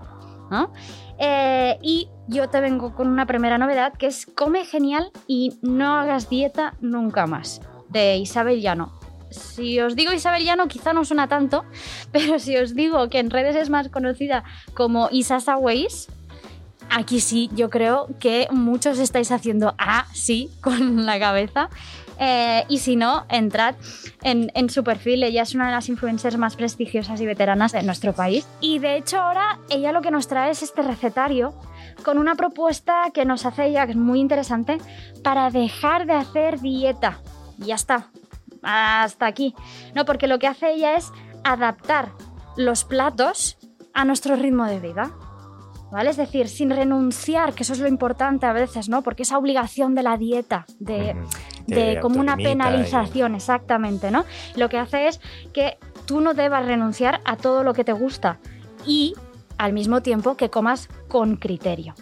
¿no? 0.50 0.72
Eh, 1.18 1.78
y 1.80 2.08
yo 2.28 2.48
te 2.50 2.60
vengo 2.60 2.94
con 2.94 3.08
una 3.08 3.26
primera 3.26 3.56
novedad 3.56 3.94
que 3.94 4.06
es 4.06 4.26
come 4.26 4.64
genial 4.64 5.10
y 5.26 5.58
no 5.62 5.94
hagas 5.94 6.28
dieta 6.28 6.74
nunca 6.80 7.26
más, 7.26 7.62
de 7.88 8.16
Isabel 8.18 8.60
Llano. 8.60 8.92
Si 9.30 9.80
os 9.80 9.96
digo 9.96 10.12
Isabel 10.12 10.44
Llano 10.44 10.68
quizá 10.68 10.92
no 10.92 11.04
suena 11.04 11.28
tanto, 11.28 11.64
pero 12.12 12.38
si 12.38 12.56
os 12.56 12.74
digo 12.74 13.08
que 13.08 13.18
en 13.18 13.30
redes 13.30 13.56
es 13.56 13.70
más 13.70 13.88
conocida 13.88 14.44
como 14.74 15.08
Isasa 15.10 15.56
Ways, 15.56 16.08
aquí 16.90 17.20
sí, 17.20 17.50
yo 17.54 17.70
creo 17.70 18.08
que 18.20 18.48
muchos 18.50 18.98
estáis 18.98 19.30
haciendo 19.32 19.74
ah, 19.78 20.06
sí, 20.12 20.50
con 20.60 21.06
la 21.06 21.18
cabeza. 21.18 21.68
Eh, 22.18 22.64
y 22.68 22.78
si 22.78 22.96
no, 22.96 23.26
entrad 23.28 23.74
en, 24.22 24.70
su 24.70 24.82
perfil. 24.82 25.22
Ella 25.22 25.42
es 25.42 25.54
una 25.54 25.66
de 25.66 25.72
las 25.72 25.88
influencers 25.88 26.38
más 26.38 26.56
prestigiosas 26.56 27.20
y 27.20 27.26
veteranas 27.26 27.72
de 27.72 27.82
nuestro 27.82 28.12
país. 28.14 28.46
Y 28.60 28.78
de 28.78 28.96
hecho 28.96 29.20
ahora 29.20 29.58
ella 29.70 29.92
lo 29.92 30.00
que 30.00 30.10
nos 30.10 30.26
trae 30.28 30.50
es 30.50 30.62
este 30.62 30.82
recetario 30.82 31.54
con 32.02 32.18
una 32.18 32.34
propuesta 32.34 33.10
que 33.12 33.24
nos 33.24 33.46
hace 33.46 33.66
ella, 33.66 33.86
que 33.86 33.92
es 33.92 33.98
muy 33.98 34.20
interesante, 34.20 34.78
para 35.22 35.50
dejar 35.50 36.06
de 36.06 36.14
hacer 36.14 36.60
dieta. 36.60 37.20
Y 37.58 37.66
ya 37.66 37.74
está. 37.74 38.10
Hasta 38.62 39.26
aquí. 39.26 39.54
No, 39.94 40.04
porque 40.04 40.26
lo 40.26 40.38
que 40.38 40.46
hace 40.46 40.72
ella 40.72 40.96
es 40.96 41.12
adaptar 41.44 42.12
los 42.56 42.84
platos 42.84 43.58
a 43.92 44.04
nuestro 44.04 44.36
ritmo 44.36 44.64
de 44.64 44.80
vida. 44.80 45.12
¿Vale? 45.96 46.10
Es 46.10 46.18
decir, 46.18 46.48
sin 46.48 46.68
renunciar, 46.68 47.54
que 47.54 47.62
eso 47.62 47.72
es 47.72 47.78
lo 47.78 47.88
importante 47.88 48.44
a 48.44 48.52
veces, 48.52 48.90
¿no? 48.90 49.00
Porque 49.00 49.22
esa 49.22 49.38
obligación 49.38 49.94
de 49.94 50.02
la 50.02 50.18
dieta, 50.18 50.66
de, 50.78 51.16
como 52.02 52.20
una 52.20 52.36
penalización, 52.36 53.34
exactamente, 53.34 54.10
¿no? 54.10 54.26
Lo 54.56 54.68
que 54.68 54.76
hace 54.76 55.08
es 55.08 55.22
que 55.54 55.78
tú 56.04 56.20
no 56.20 56.34
debas 56.34 56.66
renunciar 56.66 57.22
a 57.24 57.38
todo 57.38 57.62
lo 57.62 57.72
que 57.72 57.82
te 57.82 57.92
gusta 57.92 58.38
y 58.84 59.14
al 59.56 59.72
mismo 59.72 60.02
tiempo 60.02 60.36
que 60.36 60.50
comas 60.50 60.90
con 61.08 61.36
criterio. 61.36 61.94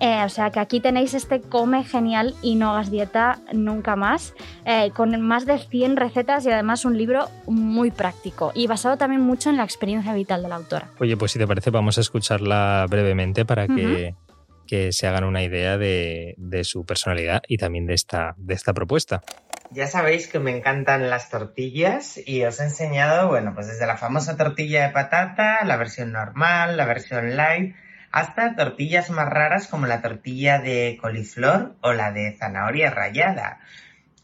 Eh, 0.00 0.24
o 0.24 0.28
sea 0.30 0.50
que 0.50 0.60
aquí 0.60 0.80
tenéis 0.80 1.12
este 1.12 1.42
come 1.42 1.84
genial 1.84 2.34
y 2.40 2.54
no 2.54 2.70
hagas 2.70 2.90
dieta 2.90 3.40
nunca 3.52 3.96
más, 3.96 4.34
eh, 4.64 4.90
con 4.94 5.20
más 5.20 5.44
de 5.44 5.58
100 5.58 5.96
recetas 5.96 6.46
y 6.46 6.50
además 6.50 6.86
un 6.86 6.96
libro 6.96 7.28
muy 7.46 7.90
práctico 7.90 8.52
y 8.54 8.66
basado 8.66 8.96
también 8.96 9.20
mucho 9.20 9.50
en 9.50 9.58
la 9.58 9.64
experiencia 9.64 10.14
vital 10.14 10.42
de 10.42 10.48
la 10.48 10.56
autora. 10.56 10.88
Oye, 10.98 11.16
pues 11.16 11.32
si 11.32 11.38
te 11.38 11.46
parece 11.46 11.70
vamos 11.70 11.98
a 11.98 12.00
escucharla 12.00 12.86
brevemente 12.88 13.44
para 13.44 13.66
que, 13.66 14.14
que 14.66 14.92
se 14.92 15.06
hagan 15.06 15.24
una 15.24 15.42
idea 15.42 15.76
de, 15.76 16.34
de, 16.38 16.64
su 16.64 16.86
personalidad 16.86 17.42
y 17.46 17.58
también 17.58 17.84
de 17.84 17.94
esta, 17.94 18.34
de 18.38 18.54
esta 18.54 18.72
propuesta. 18.72 19.20
Ya 19.72 19.86
sabéis 19.86 20.26
que 20.26 20.40
me 20.40 20.56
encantan 20.56 21.10
las 21.10 21.28
tortillas 21.30 22.18
y 22.26 22.42
os 22.44 22.58
he 22.58 22.64
enseñado, 22.64 23.28
bueno, 23.28 23.54
pues 23.54 23.68
desde 23.68 23.86
la 23.86 23.96
famosa 23.96 24.36
tortilla 24.36 24.86
de 24.86 24.92
patata, 24.92 25.64
la 25.64 25.76
versión 25.76 26.10
normal, 26.10 26.76
la 26.76 26.86
versión 26.86 27.36
light, 27.36 27.76
hasta 28.12 28.56
tortillas 28.56 29.10
más 29.10 29.28
raras 29.28 29.68
como 29.68 29.86
la 29.86 30.02
tortilla 30.02 30.58
de 30.58 30.98
coliflor 31.00 31.76
o 31.80 31.92
la 31.92 32.12
de 32.12 32.36
zanahoria 32.38 32.90
rallada. 32.90 33.60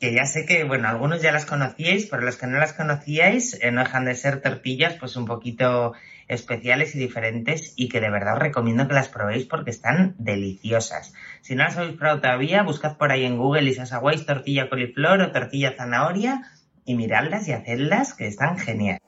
Que 0.01 0.13
ya 0.13 0.27
sé 0.27 0.45
que, 0.45 0.65
bueno, 0.65 0.89
algunos 0.89 1.23
ya 1.23 1.33
las 1.33 1.47
conocíais, 1.47 2.07
pero 2.07 2.23
los 2.23 2.37
que 2.37 2.47
no 2.47 2.59
las 2.59 2.75
conocíais 2.75 3.59
eh, 3.63 3.71
no 3.71 3.81
dejan 3.81 4.05
de 4.05 4.15
ser 4.15 4.43
tortillas 4.43 4.95
pues 4.95 5.17
un 5.17 5.25
poquito 5.25 5.95
especiales 6.29 6.95
y 6.95 6.99
diferentes 6.99 7.73
y 7.77 7.89
que 7.89 8.01
de 8.01 8.11
verdad 8.11 8.35
os 8.35 8.41
recomiendo 8.41 8.89
que 8.89 8.95
las 8.95 9.09
probéis 9.09 9.47
porque 9.47 9.71
están 9.71 10.15
deliciosas. 10.19 11.15
Si 11.41 11.55
no 11.55 11.65
las 11.65 11.79
habéis 11.79 11.97
probado 11.97 12.21
todavía, 12.21 12.63
buscad 12.63 12.97
por 12.97 13.11
ahí 13.11 13.25
en 13.25 13.39
Google 13.39 13.71
y 13.71 13.77
Ways 13.79 14.27
tortilla 14.27 14.69
coliflor 14.69 15.23
o 15.23 15.33
tortilla 15.33 15.75
zanahoria 15.77 16.43
y 16.85 16.95
miradlas 16.95 17.49
y 17.49 17.53
hacedlas 17.53 18.13
que 18.13 18.27
están 18.27 18.59
geniales. 18.59 19.01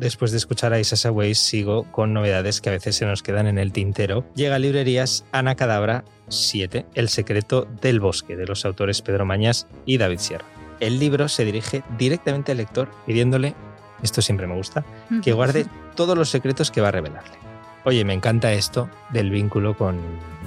Después 0.00 0.30
de 0.32 0.38
escuchar 0.38 0.72
a 0.72 0.80
Isasa 0.80 1.10
Weiss, 1.10 1.38
sigo 1.38 1.84
con 1.92 2.12
novedades 2.12 2.60
que 2.60 2.68
a 2.68 2.72
veces 2.72 2.96
se 2.96 3.06
nos 3.06 3.22
quedan 3.22 3.46
en 3.46 3.58
el 3.58 3.72
tintero. 3.72 4.24
Llega 4.34 4.56
a 4.56 4.58
librerías 4.58 5.24
Ana 5.32 5.54
Cadabra 5.54 6.04
7, 6.28 6.86
El 6.94 7.08
secreto 7.08 7.68
del 7.80 8.00
bosque, 8.00 8.36
de 8.36 8.46
los 8.46 8.64
autores 8.64 9.02
Pedro 9.02 9.24
Mañas 9.24 9.66
y 9.86 9.98
David 9.98 10.18
Sierra. 10.18 10.46
El 10.80 10.98
libro 10.98 11.28
se 11.28 11.44
dirige 11.44 11.84
directamente 11.96 12.52
al 12.52 12.58
lector 12.58 12.90
pidiéndole, 13.06 13.54
esto 14.02 14.20
siempre 14.20 14.46
me 14.46 14.56
gusta, 14.56 14.84
que 15.22 15.32
guarde 15.32 15.66
todos 15.94 16.18
los 16.18 16.28
secretos 16.28 16.70
que 16.70 16.80
va 16.80 16.88
a 16.88 16.92
revelarle. 16.92 17.53
Oye, 17.84 18.02
me 18.04 18.14
encanta 18.14 18.50
esto 18.52 18.88
del 19.10 19.30
vínculo 19.30 19.74
con 19.74 20.00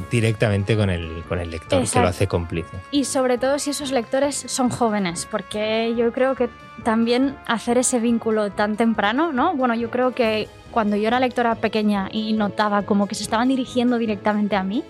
directamente 0.10 0.76
con 0.76 0.90
el, 0.90 1.24
con 1.30 1.40
el 1.40 1.52
lector, 1.52 1.88
que 1.88 2.00
lo 2.00 2.08
hace 2.08 2.28
cómplice. 2.28 2.78
Y 2.92 3.04
sobre 3.04 3.38
todo 3.38 3.60
si 3.60 3.70
esos 3.70 3.92
lectores 3.92 4.36
son 4.36 4.70
jóvenes, 4.70 5.28
porque 5.30 5.94
yo 5.96 6.12
creo 6.12 6.34
que 6.34 6.50
también 6.84 7.36
hacer 7.46 7.78
ese 7.78 8.00
vínculo 8.00 8.52
tan 8.52 8.76
temprano, 8.76 9.32
¿no? 9.34 9.56
Bueno, 9.56 9.76
yo 9.76 9.92
creo 9.92 10.16
que 10.16 10.48
cuando 10.72 10.96
yo 10.96 11.08
era 11.08 11.20
lectora 11.20 11.56
pequeña 11.56 12.10
y 12.12 12.34
notaba 12.34 12.84
como 12.84 13.08
que 13.08 13.16
se 13.16 13.24
estaban 13.24 13.50
dirigiendo 13.50 14.00
directamente 14.00 14.56
a 14.56 14.64
mí, 14.64 14.84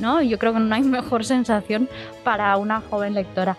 ¿no? 0.00 0.22
Yo 0.22 0.38
creo 0.38 0.54
que 0.54 0.60
no 0.60 0.74
hay 0.74 0.82
mejor 0.82 1.24
sensación 1.26 1.90
para 2.24 2.56
una 2.56 2.80
joven 2.80 3.12
lectora. 3.12 3.56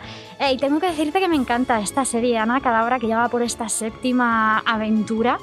y 0.52 0.58
tengo 0.58 0.80
que 0.80 0.88
decirte 0.88 1.20
que 1.20 1.28
me 1.28 1.36
encanta 1.36 1.80
esta 1.82 2.04
serie 2.04 2.40
Ana 2.40 2.62
Cadabra 2.62 2.98
que 2.98 3.08
lleva 3.08 3.30
por 3.30 3.44
esta 3.44 3.70
séptima 3.70 4.60
aventura 4.60 5.38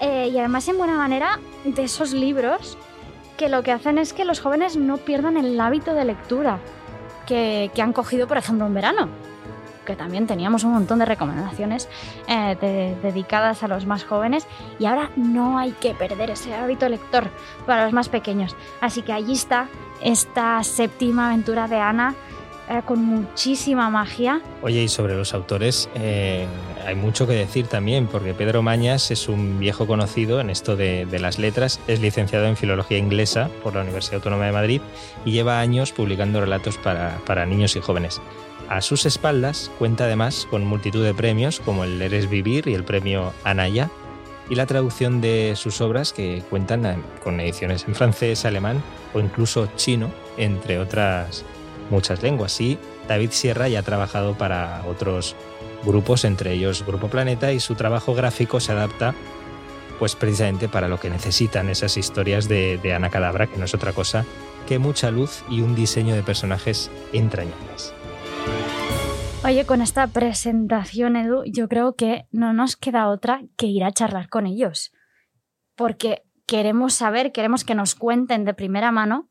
eh, 0.00 0.30
y 0.32 0.38
además 0.38 0.68
en 0.68 0.78
buena 0.78 0.96
manera 0.96 1.38
de 1.64 1.84
esos 1.84 2.12
libros 2.12 2.76
que 3.36 3.48
lo 3.48 3.62
que 3.62 3.72
hacen 3.72 3.98
es 3.98 4.12
que 4.12 4.24
los 4.24 4.40
jóvenes 4.40 4.76
no 4.76 4.96
pierdan 4.98 5.36
el 5.36 5.58
hábito 5.60 5.94
de 5.94 6.04
lectura 6.04 6.58
que, 7.26 7.70
han 7.78 7.92
cogido, 7.92 8.26
por 8.26 8.38
ejemplo, 8.38 8.66
en 8.66 8.74
verano, 8.74 9.08
que 9.84 9.96
también 9.96 10.26
teníamos 10.26 10.64
un 10.64 10.72
montón 10.72 10.98
de 11.00 11.04
recomendaciones 11.04 11.88
eh, 12.28 12.96
dedicadas 13.02 13.62
a 13.62 13.68
los 13.68 13.84
más 13.84 14.04
jóvenes 14.04 14.46
y 14.78 14.86
ahora 14.86 15.10
no 15.16 15.58
hay 15.58 15.72
que 15.72 15.94
perder 15.94 16.30
ese 16.30 16.54
hábito 16.54 16.88
lector 16.88 17.28
para 17.66 17.84
los 17.84 17.92
más 17.92 18.08
pequeños. 18.08 18.56
Así 18.80 19.02
que 19.02 19.12
allí 19.12 19.32
está 19.32 19.68
esta 20.02 20.62
séptima 20.62 21.28
aventura 21.28 21.68
de 21.68 21.76
Ana 21.76 22.14
eh, 22.68 22.82
con 22.84 23.04
muchísima 23.04 23.90
magia. 23.90 24.40
Oye, 24.62 24.82
y 24.82 24.88
sobre 24.88 25.14
los 25.14 25.34
autores 25.34 25.88
eh, 25.94 26.46
hay 26.84 26.94
mucho 26.94 27.26
que 27.26 27.34
decir 27.34 27.68
también, 27.68 28.06
porque 28.08 28.34
Pedro 28.34 28.62
Mañas 28.62 29.10
es 29.10 29.28
un 29.28 29.58
viejo 29.58 29.86
conocido 29.86 30.40
en 30.40 30.50
esto 30.50 30.76
de, 30.76 31.06
las 31.20 31.38
letras, 31.38 31.80
es 31.86 32.00
licenciado 32.00 32.46
en 32.46 32.56
Filología 32.56 32.98
Inglesa 32.98 33.50
por 33.62 33.74
la 33.74 33.82
Universidad 33.82 34.16
Autónoma 34.16 34.46
de 34.46 34.52
Madrid 34.52 34.80
y 35.24 35.32
lleva 35.32 35.60
años 35.60 35.92
publicando 35.92 36.40
relatos 36.40 36.76
para, 36.76 37.18
para 37.24 37.46
niños 37.46 37.76
y 37.76 37.80
jóvenes. 37.80 38.20
A 38.68 38.80
sus 38.80 39.06
espaldas 39.06 39.70
cuenta 39.78 40.04
además 40.04 40.46
con 40.50 40.64
multitud 40.64 41.04
de 41.04 41.14
premios 41.14 41.60
como 41.60 41.84
el 41.84 42.02
Eres 42.02 42.28
Vivir 42.28 42.66
y 42.66 42.74
el 42.74 42.84
premio 42.84 43.32
Anaya, 43.44 43.90
y 44.48 44.54
la 44.54 44.66
traducción 44.66 45.20
de 45.20 45.54
sus 45.56 45.80
obras 45.80 46.12
que 46.12 46.42
cuentan 46.48 47.02
con 47.22 47.40
ediciones 47.40 47.84
en 47.88 47.94
francés, 47.94 48.44
alemán 48.44 48.82
o 49.14 49.20
incluso 49.20 49.68
chino, 49.76 50.10
entre 50.36 50.78
otras 50.78 51.44
muchas 51.90 52.22
lenguas. 52.22 52.60
Y 52.60 52.78
David 53.08 53.30
Sierra 53.30 53.68
ya 53.68 53.80
ha 53.80 53.82
trabajado 53.82 54.36
para 54.36 54.84
otros 54.86 55.36
grupos, 55.84 56.24
entre 56.24 56.52
ellos 56.52 56.84
Grupo 56.86 57.08
Planeta, 57.08 57.52
y 57.52 57.60
su 57.60 57.74
trabajo 57.74 58.14
gráfico 58.14 58.60
se 58.60 58.72
adapta 58.72 59.14
pues 59.98 60.14
precisamente 60.14 60.68
para 60.68 60.88
lo 60.88 61.00
que 61.00 61.10
necesitan 61.10 61.70
esas 61.70 61.96
historias 61.96 62.48
de, 62.48 62.92
Ana 62.94 63.10
Cadabra, 63.10 63.46
que 63.46 63.56
no 63.56 63.64
es 63.64 63.74
otra 63.74 63.92
cosa 63.92 64.24
que 64.68 64.78
mucha 64.78 65.10
luz 65.10 65.44
y 65.48 65.60
un 65.60 65.74
diseño 65.74 66.14
de 66.14 66.22
personajes 66.22 66.90
entrañables. 67.12 67.94
Oye, 69.44 69.64
con 69.64 69.80
esta 69.80 70.08
presentación, 70.08 71.14
Edu, 71.14 71.44
yo 71.46 71.68
creo 71.68 71.94
que 71.94 72.26
no 72.32 72.52
nos 72.52 72.76
queda 72.76 73.08
otra 73.08 73.42
que 73.56 73.66
ir 73.66 73.84
a 73.84 73.92
charlar 73.92 74.28
con 74.28 74.44
ellos. 74.44 74.92
Porque 75.76 76.24
queremos 76.46 76.94
saber, 76.94 77.30
queremos 77.30 77.64
que 77.64 77.76
nos 77.76 77.94
cuenten 77.94 78.44
de 78.44 78.54
primera 78.54 78.90
mano 78.90 79.30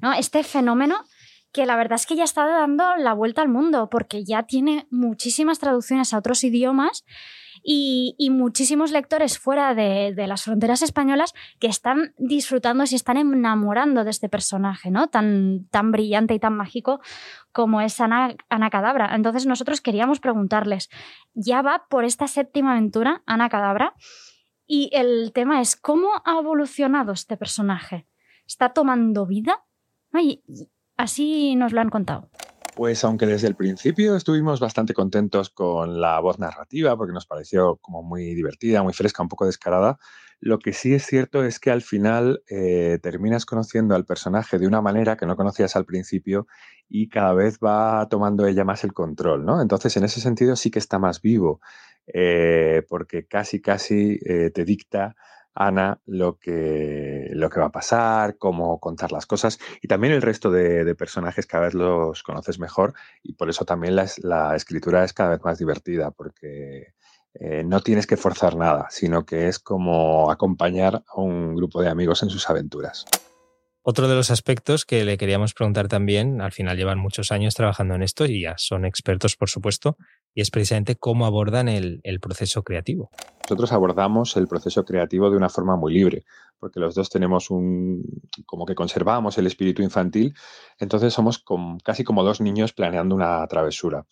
¿no? 0.00 0.12
este 0.12 0.44
fenómeno 0.44 1.04
que 1.52 1.66
la 1.66 1.76
verdad 1.76 1.96
es 1.96 2.06
que 2.06 2.16
ya 2.16 2.24
está 2.24 2.46
dando 2.46 2.96
la 2.96 3.14
vuelta 3.14 3.42
al 3.42 3.48
mundo, 3.48 3.88
porque 3.90 4.24
ya 4.24 4.44
tiene 4.44 4.86
muchísimas 4.90 5.58
traducciones 5.58 6.12
a 6.12 6.18
otros 6.18 6.44
idiomas 6.44 7.04
y, 7.62 8.14
muchísimos 8.30 8.92
lectores 8.92 9.38
fuera 9.38 9.74
de, 9.74 10.14
las 10.26 10.44
fronteras 10.44 10.82
españolas 10.82 11.34
que 11.58 11.66
están 11.66 12.14
disfrutando 12.18 12.84
y 12.88 12.94
están 12.94 13.16
enamorando 13.16 14.04
de 14.04 14.10
este 14.10 14.28
personaje, 14.28 14.90
¿no? 14.90 15.08
Tan, 15.08 15.66
tan 15.70 15.90
brillante 15.90 16.34
y 16.34 16.38
tan 16.38 16.56
mágico 16.56 17.00
como 17.52 17.80
es 17.80 18.00
Ana, 18.00 18.36
Ana 18.48 18.70
Cadabra. 18.70 19.14
Entonces 19.14 19.46
nosotros 19.46 19.80
queríamos 19.80 20.20
preguntarles, 20.20 20.90
ya 21.34 21.62
va 21.62 21.86
por 21.88 22.04
esta 22.04 22.28
séptima 22.28 22.72
aventura, 22.72 23.22
Ana 23.26 23.48
Cadabra, 23.48 23.94
y 24.66 24.90
el 24.92 25.32
tema 25.32 25.60
es, 25.60 25.76
¿cómo 25.76 26.08
ha 26.24 26.38
evolucionado 26.38 27.12
este 27.12 27.36
personaje? 27.36 28.06
¿Está 28.46 28.72
tomando 28.72 29.26
vida? 29.26 29.64
Y 30.14 30.42
así 30.96 31.56
nos 31.56 31.72
lo 31.72 31.80
han 31.80 31.90
contado. 31.90 32.28
Pues 32.74 33.02
aunque 33.04 33.26
desde 33.26 33.48
el 33.48 33.56
principio 33.56 34.16
estuvimos 34.16 34.60
bastante 34.60 34.92
contentos 34.92 35.48
con 35.48 36.00
la 36.00 36.20
voz 36.20 36.38
narrativa, 36.38 36.94
porque 36.96 37.14
nos 37.14 37.24
pareció 37.24 37.76
como 37.76 38.02
muy 38.02 38.34
divertida, 38.34 38.82
muy 38.82 38.92
fresca, 38.92 39.22
un 39.22 39.30
poco 39.30 39.46
descarada, 39.46 39.98
lo 40.40 40.58
que 40.58 40.74
sí 40.74 40.92
es 40.92 41.06
cierto 41.06 41.44
es 41.44 41.58
que 41.58 41.70
al 41.70 41.80
final 41.80 42.42
eh, 42.50 42.98
terminas 43.02 43.46
conociendo 43.46 43.94
al 43.94 44.04
personaje 44.04 44.58
de 44.58 44.66
una 44.66 44.82
manera 44.82 45.16
que 45.16 45.24
no 45.24 45.36
conocías 45.36 45.74
al 45.76 45.86
principio 45.86 46.46
y 46.88 47.08
cada 47.08 47.32
vez 47.32 47.58
va 47.58 48.06
tomando 48.10 48.46
ella 48.46 48.64
más 48.64 48.84
el 48.84 48.92
control, 48.92 49.46
¿no? 49.46 49.62
Entonces, 49.62 49.96
en 49.96 50.04
ese 50.04 50.20
sentido 50.20 50.54
sí 50.56 50.70
que 50.70 50.78
está 50.78 50.98
más 50.98 51.22
vivo, 51.22 51.60
eh, 52.06 52.82
porque 52.88 53.26
casi, 53.26 53.60
casi 53.62 54.18
eh, 54.26 54.50
te 54.54 54.64
dicta 54.64 55.16
Ana 55.56 56.00
lo 56.04 56.38
que, 56.38 57.28
lo 57.32 57.50
que 57.50 57.60
va 57.60 57.66
a 57.66 57.72
pasar, 57.72 58.36
cómo 58.38 58.78
contar 58.78 59.12
las 59.12 59.26
cosas 59.26 59.58
y 59.82 59.88
también 59.88 60.12
el 60.12 60.22
resto 60.22 60.50
de, 60.50 60.94
personajes 60.94 61.46
cada 61.46 61.64
vez 61.64 61.74
los 61.74 62.22
conoces 62.22 62.58
mejor 62.58 62.94
y 63.22 63.34
por 63.34 63.50
eso 63.50 63.64
también 63.64 63.96
la, 63.96 64.54
escritura 64.54 65.04
es 65.04 65.12
cada 65.12 65.30
vez 65.30 65.40
más 65.42 65.58
divertida 65.58 66.10
porque 66.10 66.94
eh, 67.34 67.64
no 67.64 67.80
tienes 67.80 68.06
que 68.06 68.16
forzar 68.16 68.56
nada, 68.56 68.86
sino 68.90 69.26
que 69.26 69.48
es 69.48 69.58
como 69.58 70.30
acompañar 70.30 71.02
a 71.06 71.20
un 71.20 71.54
grupo 71.54 71.82
de 71.82 71.88
amigos 71.88 72.22
en 72.22 72.30
sus 72.30 72.48
aventuras. 72.48 73.04
Otro 73.88 74.08
de 74.08 74.16
los 74.16 74.32
aspectos 74.32 74.84
que 74.84 75.04
le 75.04 75.16
queríamos 75.16 75.54
preguntar 75.54 75.86
también, 75.86 76.40
al 76.40 76.50
final 76.50 76.76
llevan 76.76 76.98
muchos 76.98 77.30
años 77.30 77.54
trabajando 77.54 77.94
en 77.94 78.02
esto 78.02 78.26
y 78.26 78.42
ya 78.42 78.54
son 78.58 78.84
expertos, 78.84 79.36
por 79.36 79.48
supuesto, 79.48 79.96
y 80.36 80.42
es 80.42 80.50
precisamente 80.50 80.96
cómo 80.96 81.24
abordan 81.24 81.66
el, 81.66 82.02
proceso 82.20 82.62
creativo. 82.62 83.10
Nosotros 83.44 83.72
abordamos 83.72 84.36
el 84.36 84.46
proceso 84.46 84.84
creativo 84.84 85.30
de 85.30 85.36
una 85.38 85.48
forma 85.48 85.76
muy 85.76 85.94
libre, 85.94 86.24
porque 86.58 86.78
los 86.78 86.94
dos 86.94 87.08
tenemos 87.08 87.50
un, 87.50 88.04
como 88.44 88.66
que 88.66 88.74
conservamos 88.74 89.38
el 89.38 89.46
espíritu 89.46 89.82
infantil, 89.82 90.34
entonces 90.78 91.14
somos 91.14 91.42
casi 91.82 92.04
como 92.04 92.22
dos 92.22 92.42
niños 92.42 92.74
planeando 92.74 93.14
una 93.14 93.46
travesura. 93.46 94.04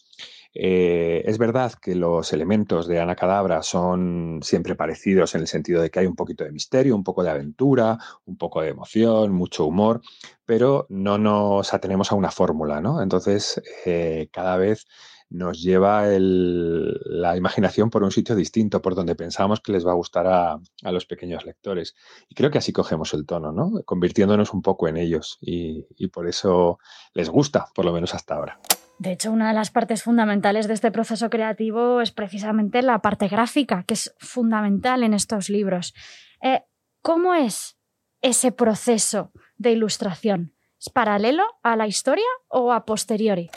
Eh, 0.55 1.23
es 1.27 1.37
verdad 1.37 1.75
que 1.75 1.95
los 1.95 2.33
elementos 2.33 2.87
de 2.87 3.01
Ana 3.01 3.17
Cadabra 3.17 3.63
son 3.63 4.39
siempre 4.41 4.77
parecidos 4.77 5.35
en 5.35 5.43
el 5.43 5.47
sentido 5.47 5.83
de 5.83 5.91
que 5.91 5.99
hay 5.99 6.07
un 6.07 6.17
poquito 6.17 6.45
de 6.45 6.53
misterio, 6.53 6.97
un 6.97 7.05
poco 7.05 7.23
de 7.23 7.31
aventura, 7.31 7.99
un 8.25 8.39
poco 8.39 8.63
de 8.63 8.69
emoción, 8.69 9.33
mucho 9.33 9.67
humor, 9.67 10.01
pero 10.47 10.87
no 10.89 11.19
nos 11.19 11.75
atenemos 11.75 12.13
a 12.13 12.15
una 12.15 12.31
fórmula, 12.31 12.81
¿no? 12.81 13.03
Entonces, 13.03 13.61
eh, 13.85 14.29
cada 14.33 14.57
vez 14.57 14.87
nos 15.31 15.63
lleva 15.63 16.05
la 16.07 17.37
imaginación 17.37 17.91
por 17.91 18.03
un 18.03 18.11
sitio 18.11 18.37
distinto, 18.37 18.81
por 18.83 18.95
donde 18.95 19.15
pensamos 19.15 19.61
que 19.61 19.73
les 19.73 19.87
va 19.87 19.93
a 19.93 19.97
gustar 19.97 20.27
a, 20.27 20.61
los 20.83 21.07
pequeños 21.07 21.45
lectores. 21.45 21.95
Y 22.29 22.35
creo 22.35 22.51
que 22.51 22.59
así 22.59 22.73
cogemos 22.73 23.15
el 23.15 23.27
tono, 23.27 23.53
¿no? 23.53 23.83
Convirtiéndonos 23.85 24.53
un 24.53 24.63
poco 24.63 24.89
en 24.89 24.97
ellos 24.97 25.39
y 25.41 26.07
por 26.09 26.29
eso 26.29 26.79
les 27.15 27.29
gusta, 27.29 27.67
por 27.75 27.85
lo 27.85 27.93
menos 27.93 28.15
hasta 28.15 28.35
ahora. 28.35 28.61
De 28.99 29.13
hecho, 29.13 29.33
una 29.33 29.49
de 29.49 29.55
las 29.55 29.71
partes 29.71 30.03
fundamentales 30.03 30.69
de 30.69 30.75
este 30.75 30.93
proceso 30.93 31.29
creativo 31.29 32.01
es 32.01 32.13
precisamente 32.13 32.81
la 32.83 33.01
parte 33.01 33.29
gráfica, 33.29 33.85
que 33.87 33.95
es 33.95 34.15
fundamental 34.19 35.03
en 35.03 35.15
estos 35.15 35.51
libros. 35.51 35.95
Eh, 36.43 36.63
¿Cómo 37.03 37.35
es 37.35 37.77
ese 38.23 38.53
proceso 38.53 39.33
de 39.57 39.73
ilustración? 39.73 40.55
¿Es 40.79 40.91
paralelo 40.91 41.45
a 41.63 41.77
la 41.77 41.87
historia 41.87 42.25
o 42.49 42.73
a 42.73 42.85
posteriori? 42.85 43.51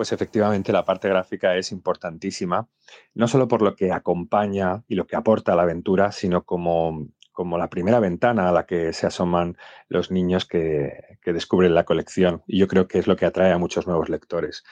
Pues 0.00 0.12
efectivamente 0.12 0.72
la 0.72 0.82
parte 0.82 1.10
gráfica 1.10 1.56
es 1.56 1.72
importantísima, 1.72 2.66
no 3.12 3.28
solo 3.28 3.46
por 3.48 3.60
lo 3.60 3.76
que 3.76 3.92
acompaña 3.92 4.82
y 4.88 4.94
lo 4.94 5.06
que 5.06 5.14
aporta 5.14 5.52
a 5.52 5.56
la 5.56 5.64
aventura, 5.64 6.10
sino 6.10 6.42
como, 6.42 7.08
como 7.32 7.58
la 7.58 7.68
primera 7.68 8.00
ventana 8.00 8.48
a 8.48 8.52
la 8.52 8.64
que 8.64 8.94
se 8.94 9.06
asoman 9.06 9.58
los 9.90 10.10
niños 10.10 10.46
que, 10.46 11.18
descubren 11.22 11.74
la 11.74 11.84
colección. 11.84 12.42
Y 12.46 12.58
yo 12.58 12.66
creo 12.66 12.88
que 12.88 12.98
es 12.98 13.06
lo 13.08 13.16
que 13.16 13.26
atrae 13.26 13.52
a 13.52 13.58
muchos 13.58 13.86
nuevos 13.86 14.08
lectores. 14.08 14.64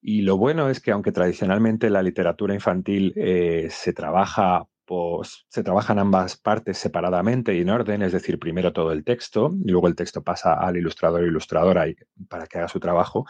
Y 0.00 0.22
lo 0.22 0.38
bueno 0.38 0.70
es 0.70 0.80
que 0.80 0.92
aunque 0.92 1.12
tradicionalmente 1.12 1.90
la 1.90 2.02
literatura 2.02 2.54
infantil 2.54 3.12
eh, 3.14 3.68
se 3.70 3.92
trabaja 3.92 4.66
pues, 4.84 5.46
se 5.48 5.62
trabajan 5.62 5.98
ambas 5.98 6.36
partes 6.36 6.76
separadamente 6.76 7.54
y 7.54 7.60
en 7.60 7.70
orden, 7.70 8.02
es 8.02 8.12
decir, 8.12 8.38
primero 8.38 8.72
todo 8.72 8.92
el 8.92 9.04
texto 9.04 9.54
y 9.64 9.70
luego 9.70 9.88
el 9.88 9.94
texto 9.94 10.22
pasa 10.22 10.54
al 10.54 10.76
ilustrador 10.76 11.22
o 11.22 11.26
ilustradora 11.26 11.86
para 12.28 12.46
que 12.46 12.58
haga 12.58 12.68
su 12.68 12.80
trabajo, 12.80 13.24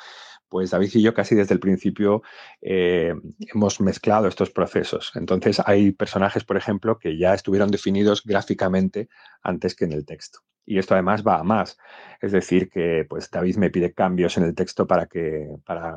pues 0.52 0.70
David 0.70 0.90
y 0.92 1.00
yo 1.00 1.14
casi 1.14 1.34
desde 1.34 1.54
el 1.54 1.60
principio 1.60 2.22
eh, 2.60 3.14
hemos 3.38 3.80
mezclado 3.80 4.28
estos 4.28 4.50
procesos. 4.50 5.10
Entonces 5.14 5.62
hay 5.64 5.92
personajes, 5.92 6.44
por 6.44 6.58
ejemplo, 6.58 6.98
que 6.98 7.16
ya 7.16 7.32
estuvieron 7.32 7.70
definidos 7.70 8.22
gráficamente 8.22 9.08
antes 9.42 9.74
que 9.74 9.86
en 9.86 9.92
el 9.92 10.04
texto. 10.04 10.40
Y 10.66 10.78
esto 10.78 10.92
además 10.92 11.24
va 11.26 11.38
a 11.38 11.42
más. 11.42 11.78
Es 12.20 12.32
decir, 12.32 12.68
que 12.68 13.06
pues 13.08 13.30
David 13.30 13.56
me 13.56 13.70
pide 13.70 13.94
cambios 13.94 14.36
en 14.36 14.44
el 14.44 14.54
texto 14.54 14.86
para 14.86 15.06
que, 15.06 15.48
para 15.64 15.96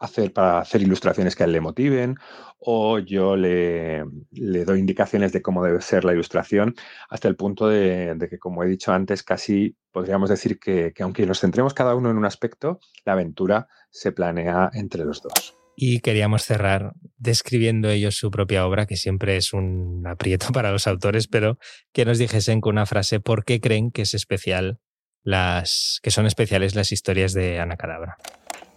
hacer, 0.00 0.32
para 0.32 0.58
hacer 0.58 0.82
ilustraciones 0.82 1.36
que 1.36 1.44
a 1.44 1.46
él 1.46 1.52
le 1.52 1.60
motiven, 1.60 2.16
o 2.58 2.98
yo 2.98 3.36
le, 3.36 4.02
doy 4.30 4.80
indicaciones 4.80 5.32
de 5.32 5.42
cómo 5.42 5.64
debe 5.64 5.80
ser 5.80 6.04
la 6.04 6.12
ilustración, 6.12 6.74
hasta 7.08 7.28
el 7.28 7.36
punto 7.36 7.68
de, 7.68 8.16
que, 8.28 8.38
como 8.38 8.64
he 8.64 8.68
dicho 8.68 8.92
antes, 8.92 9.22
casi 9.22 9.76
podríamos 9.92 10.28
decir 10.30 10.58
que, 10.58 10.92
que, 10.92 11.02
aunque 11.02 11.26
nos 11.26 11.40
centremos 11.40 11.74
cada 11.74 11.94
uno 11.94 12.10
en 12.10 12.16
un 12.16 12.24
aspecto, 12.24 12.80
la 13.04 13.12
aventura 13.12 13.68
se 13.90 14.12
planea 14.12 14.70
entre 14.72 15.04
los 15.04 15.22
dos. 15.22 15.56
Y 15.76 16.00
queríamos 16.00 16.42
cerrar 16.42 16.92
describiendo 17.16 17.88
ellos 17.88 18.16
su 18.16 18.30
propia 18.30 18.66
obra, 18.66 18.86
que 18.86 18.96
siempre 18.96 19.36
es 19.36 19.52
un 19.52 20.06
aprieto 20.06 20.48
para 20.52 20.72
los 20.72 20.86
autores, 20.86 21.28
pero 21.28 21.58
que 21.92 22.04
nos 22.04 22.18
dijesen 22.18 22.60
con 22.60 22.74
una 22.74 22.86
frase 22.86 23.20
por 23.20 23.44
qué 23.44 23.60
creen 23.60 23.90
que 23.90 24.02
es 24.02 24.14
especial 24.14 24.80
las 25.22 26.00
que 26.02 26.10
son 26.10 26.26
especiales 26.26 26.74
las 26.74 26.92
historias 26.92 27.32
de 27.34 27.60
Ana 27.60 27.76
Cadabra. 27.76 28.16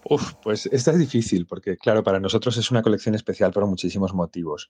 Uf, 0.10 0.34
pues 0.42 0.68
esta 0.68 0.92
es 0.92 1.00
difícil 1.00 1.46
porque, 1.46 1.78
claro, 1.78 2.04
para 2.04 2.20
nosotros 2.20 2.58
es 2.58 2.72
una 2.72 2.82
colección 2.82 3.16
especial 3.16 3.52
por 3.52 3.66
muchísimos 3.66 4.14
motivos. 4.14 4.70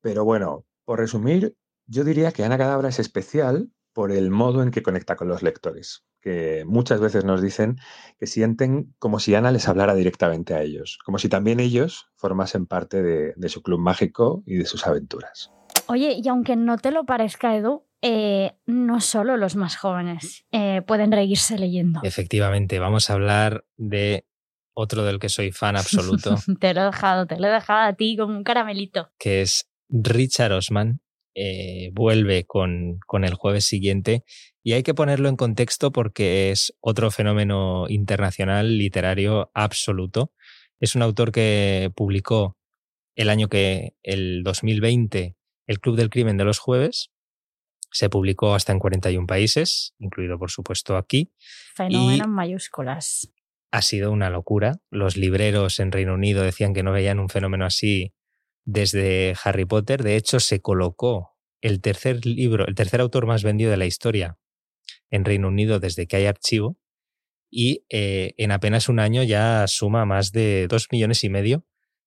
Pero 0.00 0.24
bueno, 0.24 0.66
por 0.84 0.98
resumir, 0.98 1.56
yo 1.86 2.04
diría 2.04 2.32
que 2.32 2.44
Ana 2.44 2.58
Cadabra 2.58 2.88
es 2.88 2.98
especial 2.98 3.70
por 3.92 4.12
el 4.12 4.30
modo 4.30 4.62
en 4.62 4.70
que 4.70 4.82
conecta 4.82 5.16
con 5.16 5.28
los 5.28 5.42
lectores, 5.42 6.04
que 6.20 6.64
muchas 6.66 7.00
veces 7.00 7.24
nos 7.24 7.42
dicen 7.42 7.76
que 8.18 8.26
sienten 8.26 8.94
como 8.98 9.18
si 9.18 9.34
Ana 9.34 9.50
les 9.50 9.68
hablara 9.68 9.94
directamente 9.94 10.54
a 10.54 10.62
ellos, 10.62 10.98
como 11.04 11.18
si 11.18 11.28
también 11.28 11.60
ellos 11.60 12.08
formasen 12.14 12.66
parte 12.66 13.02
de, 13.02 13.48
su 13.48 13.62
club 13.62 13.80
mágico 13.80 14.42
y 14.46 14.56
de 14.56 14.66
sus 14.66 14.86
aventuras. 14.86 15.52
Oye, 15.86 16.20
y 16.22 16.28
aunque 16.28 16.54
no 16.56 16.78
te 16.78 16.92
lo 16.92 17.04
parezca, 17.04 17.56
Edu, 17.56 17.84
eh, 18.02 18.52
no 18.66 19.00
solo 19.00 19.36
los 19.36 19.56
más 19.56 19.76
jóvenes 19.76 20.46
eh, 20.52 20.82
pueden 20.86 21.10
reírse 21.10 21.58
leyendo. 21.58 22.00
Efectivamente, 22.04 22.78
vamos 22.78 23.10
a 23.10 23.14
hablar 23.14 23.64
de 23.76 24.24
otro 24.74 25.04
del 25.04 25.18
que 25.18 25.28
soy 25.28 25.52
fan 25.52 25.76
absoluto. 25.76 26.36
te 26.60 26.74
lo 26.74 26.82
he 26.82 26.84
dejado, 26.84 27.26
te 27.26 27.38
lo 27.38 27.48
he 27.48 27.50
dejado 27.50 27.88
a 27.88 27.92
ti 27.94 28.16
como 28.16 28.36
un 28.36 28.44
caramelito. 28.44 29.10
Que 29.18 29.42
es 29.42 29.68
Richard 29.88 30.52
Osman. 30.52 31.00
Eh, 31.34 31.90
vuelve 31.92 32.44
con, 32.44 32.98
con, 33.06 33.24
el 33.24 33.34
jueves 33.34 33.64
siguiente 33.64 34.24
y 34.64 34.72
hay 34.72 34.82
que 34.82 34.94
ponerlo 34.94 35.28
en 35.28 35.36
contexto 35.36 35.92
porque 35.92 36.50
es 36.50 36.74
otro 36.80 37.12
fenómeno 37.12 37.86
internacional 37.88 38.76
literario 38.76 39.50
absoluto. 39.54 40.32
Es 40.80 40.96
un 40.96 41.02
autor 41.02 41.30
que 41.30 41.92
publicó 41.94 42.58
el 43.14 43.28
año 43.28 43.48
que, 43.48 43.94
el 44.02 44.42
2020, 44.42 45.36
El 45.66 45.80
Club 45.80 45.96
del 45.96 46.10
Crimen 46.10 46.36
de 46.36 46.44
los 46.44 46.58
Jueves. 46.58 47.10
Se 47.92 48.08
publicó 48.08 48.54
hasta 48.54 48.72
en 48.72 48.78
41 48.78 49.26
países, 49.26 49.94
incluido 49.98 50.38
por 50.38 50.50
supuesto 50.50 50.96
aquí. 50.96 51.32
Fenómeno 51.74 52.24
en 52.24 52.30
mayúsculas 52.30 53.32
ha 53.70 53.82
sido 53.82 54.10
una 54.12 54.30
locura. 54.30 54.80
Los 54.90 55.16
libreros 55.16 55.80
en 55.80 55.92
Reino 55.92 56.14
Unido 56.14 56.42
decían 56.42 56.74
que 56.74 56.82
no 56.82 56.92
veían 56.92 57.20
un 57.20 57.28
fenómeno 57.28 57.64
así 57.64 58.14
desde 58.64 59.34
Harry 59.44 59.64
Potter. 59.64 60.02
De 60.02 60.16
hecho, 60.16 60.40
se 60.40 60.60
colocó 60.60 61.36
el 61.60 61.80
tercer 61.80 62.24
libro, 62.26 62.66
el 62.66 62.74
tercer 62.74 63.00
autor 63.00 63.26
más 63.26 63.42
vendido 63.42 63.70
de 63.70 63.76
la 63.76 63.86
historia 63.86 64.38
en 65.10 65.24
Reino 65.24 65.48
Unido 65.48 65.78
desde 65.78 66.06
que 66.06 66.16
hay 66.16 66.26
archivo 66.26 66.78
y 67.50 67.84
eh, 67.90 68.34
en 68.38 68.52
apenas 68.52 68.88
un 68.88 69.00
año 69.00 69.22
ya 69.22 69.66
suma 69.66 70.04
más 70.04 70.32
de 70.32 70.66
dos 70.68 70.88
millones 70.92 71.24
y 71.24 71.28
medio 71.28 71.64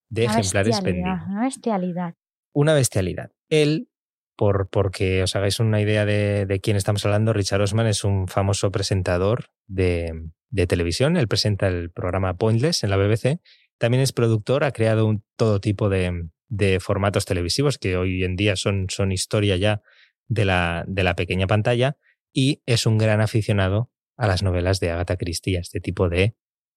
de 0.09 0.25
ejemplares 0.25 0.81
vendidos. 0.81 1.19
Una 1.27 1.43
bestialidad. 1.43 2.15
Una 2.53 2.73
bestialidad. 2.73 3.31
Él, 3.49 3.89
por 4.37 4.69
porque 4.69 5.23
os 5.23 5.35
hagáis 5.35 5.59
una 5.59 5.81
idea 5.81 6.05
de, 6.05 6.45
de, 6.45 6.59
quién 6.59 6.77
estamos 6.77 7.05
hablando, 7.05 7.33
Richard 7.33 7.61
Osman 7.61 7.87
es 7.87 8.03
un 8.03 8.27
famoso 8.27 8.71
presentador 8.71 9.49
de, 9.67 10.31
de, 10.53 10.67
televisión. 10.67 11.17
Él 11.17 11.27
presenta 11.27 11.67
el 11.67 11.91
programa 11.91 12.37
Pointless 12.37 12.83
en 12.83 12.89
la 12.89 12.97
BBC. 12.97 13.39
También 13.77 14.01
es 14.01 14.13
productor, 14.13 14.63
ha 14.63 14.71
creado 14.71 15.05
un, 15.05 15.23
todo 15.35 15.59
tipo 15.59 15.89
de, 15.89 16.29
de, 16.47 16.79
formatos 16.79 17.25
televisivos 17.25 17.77
que 17.77 17.97
hoy 17.97 18.23
en 18.23 18.35
día 18.35 18.55
son, 18.55 18.87
son 18.89 19.11
historia 19.11 19.57
ya 19.57 19.81
de 20.27 20.45
la, 20.45 20.85
de 20.87 21.03
la 21.03 21.15
pequeña 21.15 21.47
pantalla 21.47 21.97
y 22.31 22.61
es 22.65 22.85
un 22.85 22.97
gran 22.97 23.21
aficionado 23.21 23.91
a 24.17 24.27
las 24.27 24.43
novelas 24.43 24.79
de 24.79 24.91
Agatha 24.91 25.17
Christie, 25.17 25.57
a 25.57 25.61
este 25.61 25.79
tipo 25.79 26.09
de 26.09 26.35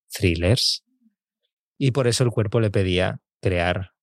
thrillers. 0.08 0.84
Y 1.78 1.90
por 1.90 2.06
eso 2.06 2.24
el 2.24 2.30
cuerpo 2.30 2.60
le 2.60 2.70
pedía 2.70 3.20
crear 3.40 3.95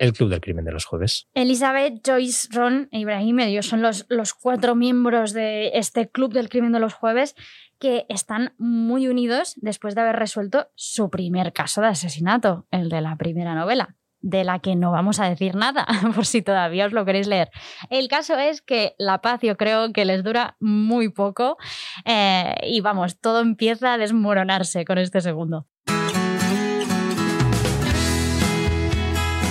el 0.00 0.14
Club 0.14 0.30
del 0.30 0.40
Crimen 0.40 0.64
de 0.64 0.72
los 0.72 0.86
Jueves. 0.86 1.28
Elizabeth, 1.34 2.00
Joyce, 2.04 2.48
Ron 2.50 2.88
e 2.90 3.00
Ibrahim 3.00 3.40
ellos 3.40 3.66
son 3.66 3.82
los, 3.82 4.06
los 4.08 4.34
cuatro 4.34 4.74
miembros 4.74 5.32
de 5.32 5.72
este 5.74 6.10
Club 6.10 6.32
del 6.32 6.48
Crimen 6.48 6.72
de 6.72 6.80
los 6.80 6.94
Jueves 6.94 7.36
que 7.78 8.06
están 8.08 8.54
muy 8.58 9.08
unidos 9.08 9.54
después 9.56 9.94
de 9.94 10.00
haber 10.00 10.16
resuelto 10.16 10.68
su 10.74 11.10
primer 11.10 11.52
caso 11.52 11.82
de 11.82 11.88
asesinato, 11.88 12.66
el 12.70 12.88
de 12.88 13.02
la 13.02 13.16
primera 13.16 13.54
novela 13.54 13.96
de 14.22 14.44
la 14.44 14.58
que 14.58 14.76
no 14.76 14.90
vamos 14.90 15.18
a 15.18 15.28
decir 15.28 15.54
nada, 15.54 15.86
por 16.14 16.26
si 16.26 16.42
todavía 16.42 16.86
os 16.86 16.92
lo 16.92 17.04
queréis 17.04 17.26
leer. 17.26 17.50
El 17.88 18.08
caso 18.08 18.38
es 18.38 18.62
que 18.62 18.94
la 18.98 19.20
paz 19.20 19.40
yo 19.42 19.56
creo 19.56 19.92
que 19.92 20.04
les 20.04 20.22
dura 20.22 20.56
muy 20.60 21.08
poco 21.08 21.56
eh, 22.04 22.54
y 22.62 22.80
vamos, 22.80 23.18
todo 23.18 23.40
empieza 23.40 23.94
a 23.94 23.98
desmoronarse 23.98 24.84
con 24.84 24.98
este 24.98 25.20
segundo. 25.20 25.66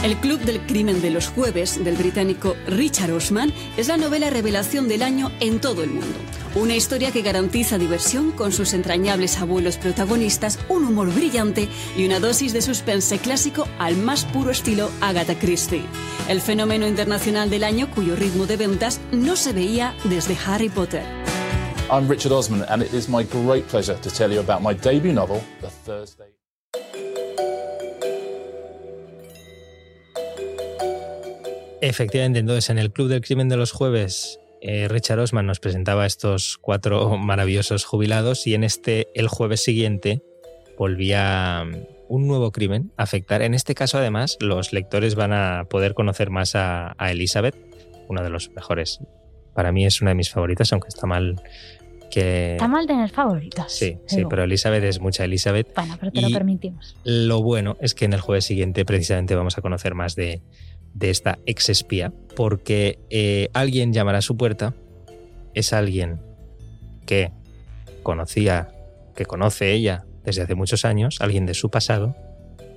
El 0.02 0.16
Club 0.16 0.40
del 0.40 0.62
Crimen 0.62 1.02
de 1.02 1.10
los 1.10 1.28
Jueves 1.28 1.84
del 1.84 1.98
británico 1.98 2.56
Richard 2.68 3.12
Osman 3.12 3.52
es 3.76 3.90
la 3.90 3.98
novela 3.98 4.30
revelación 4.30 4.88
del 4.88 5.04
año 5.04 5.30
en 5.42 5.60
todo 5.60 5.84
el 5.84 5.90
mundo. 5.90 6.18
Una 6.56 6.74
historia 6.74 7.12
que 7.12 7.22
garantiza 7.22 7.78
diversión 7.78 8.32
con 8.32 8.54
sus 8.54 8.72
entrañables 8.74 9.38
abuelos 9.40 9.76
protagonistas, 9.76 10.58
un 10.70 10.86
humor 10.86 11.14
brillante 11.14 11.68
y 11.98 12.06
una 12.06 12.22
dosis 12.22 12.54
de 12.54 12.62
suspense 12.62 13.18
clásico 13.18 13.68
al 13.78 13.98
más 13.98 14.24
puro 14.24 14.52
estilo 14.52 14.90
Agatha 15.02 15.38
Christie. 15.38 15.84
El 16.30 16.40
fenómeno 16.40 16.88
internacional 16.88 17.50
del 17.50 17.66
año 17.66 17.92
cuyo 17.94 18.16
ritmo 18.16 18.46
de 18.46 18.56
ventas 18.56 19.02
no 19.12 19.36
se 19.36 19.52
veía 19.52 19.96
desde 20.06 20.38
Harry 20.46 20.70
Potter. 20.70 21.04
I'm 21.92 22.08
Richard 22.08 22.32
Osman 22.32 22.64
and 22.70 22.82
it 22.84 22.94
is 22.94 23.10
my 23.10 23.24
great 23.24 23.68
pleasure 23.68 24.00
to 24.00 24.10
tell 24.10 24.32
you 24.32 24.40
about 24.40 24.62
my 24.62 24.74
debut 24.74 25.12
novel, 25.12 25.44
The 25.60 25.70
Thursday. 25.86 26.39
Efectivamente, 31.82 32.40
entonces 32.40 32.70
en 32.70 32.78
el 32.78 32.92
Club 32.92 33.08
del 33.08 33.22
Crimen 33.22 33.50
de 33.50 33.58
los 33.58 33.72
Jueves, 33.72 34.40
eh, 34.62 34.88
Richard 34.90 35.20
Osman 35.20 35.46
nos 35.46 35.60
presentaba 35.60 36.04
a 36.04 36.08
estos 36.08 36.58
cuatro 36.58 37.18
maravillosos 37.18 37.86
jubilados 37.86 38.46
y 38.48 38.54
en 38.54 38.64
este, 38.64 39.08
el 39.14 39.28
jueves 39.28 39.64
siguiente, 39.64 40.22
volvía 40.78 41.64
mm, 41.66 41.76
un 42.10 42.28
nuevo 42.28 42.52
crimen 42.52 42.92
a 42.98 43.04
afectar. 43.04 43.42
En 43.42 43.54
este 43.54 43.76
caso, 43.76 43.98
además, 43.98 44.38
los 44.40 44.74
lectores 44.74 45.16
van 45.16 45.32
a 45.32 45.66
poder 45.70 45.94
conocer 45.94 46.30
más 46.30 46.56
a, 46.56 46.96
Elizabeth, 47.00 47.56
una 48.08 48.24
de 48.24 48.30
los 48.30 48.50
mejores. 48.52 49.00
Para 49.54 49.72
mí 49.72 49.86
es 49.86 50.02
una 50.02 50.12
de 50.12 50.16
mis 50.16 50.30
favoritas, 50.30 50.72
aunque 50.74 50.90
está 50.90 51.06
mal 51.06 51.42
que... 52.12 52.54
Está 52.54 52.68
mal 52.68 52.88
tener 52.88 53.10
favoritas. 53.12 53.72
Sí, 53.72 54.00
sí, 54.08 54.24
pero 54.28 54.44
Elizabeth 54.44 54.84
es 54.84 55.00
mucha 55.00 55.26
Elizabeth. 55.26 55.74
Bueno, 55.76 55.96
pero 56.00 56.12
te 56.12 56.22
lo 56.22 56.30
permitimos. 56.32 56.98
Lo 57.04 57.44
bueno 57.44 57.78
es 57.80 57.94
que 57.94 58.06
en 58.06 58.14
el 58.14 58.22
jueves 58.22 58.46
siguiente 58.46 58.84
precisamente 58.84 59.36
vamos 59.36 59.58
a 59.58 59.62
conocer 59.62 59.94
más 59.94 60.16
de, 60.16 60.42
de 60.94 61.10
esta 61.10 61.40
ex 61.46 61.70
espía, 61.70 62.14
porque 62.36 63.00
eh, 63.10 63.50
alguien 63.54 63.94
llamará 63.94 64.20
a 64.20 64.22
su 64.22 64.38
puerta, 64.38 64.74
es 65.54 65.74
alguien 65.74 66.20
que 67.06 67.32
conocía, 68.04 68.70
que 69.16 69.26
conoce 69.26 69.74
ella 69.74 70.06
desde 70.24 70.44
hace 70.44 70.56
muchos 70.56 70.86
años, 70.86 71.18
alguien 71.22 71.46
de 71.46 71.54
su 71.54 71.70
pasado, 71.70 72.16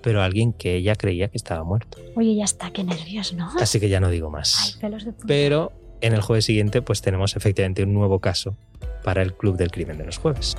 pero 0.03 0.23
alguien 0.23 0.53
que 0.53 0.77
ella 0.77 0.97
creía 0.97 1.29
que 1.29 1.37
estaba 1.37 1.65
muerto. 1.65 1.99
Oye, 2.17 2.35
ya 2.35 2.45
está, 2.45 2.71
qué 2.71 2.83
nervios, 2.83 3.33
¿no? 3.35 3.51
Así 3.61 3.79
que 3.79 3.89
ya 3.89 4.01
no 4.01 4.11
digo 4.11 4.31
más. 4.31 4.79
pero 5.27 5.73
en 6.01 6.13
el 6.13 6.21
jueves 6.21 6.45
siguiente, 6.45 6.83
pues 6.83 7.01
tenemos 7.01 7.37
efectivamente 7.37 7.85
un 7.85 7.95
nuevo 7.95 8.19
caso 8.19 8.57
para 9.05 9.23
el 9.23 9.35
Club 9.35 9.57
del 9.57 9.71
Crimen 9.71 9.99
de 9.99 10.07
los 10.07 10.19
Jueves. 10.19 10.57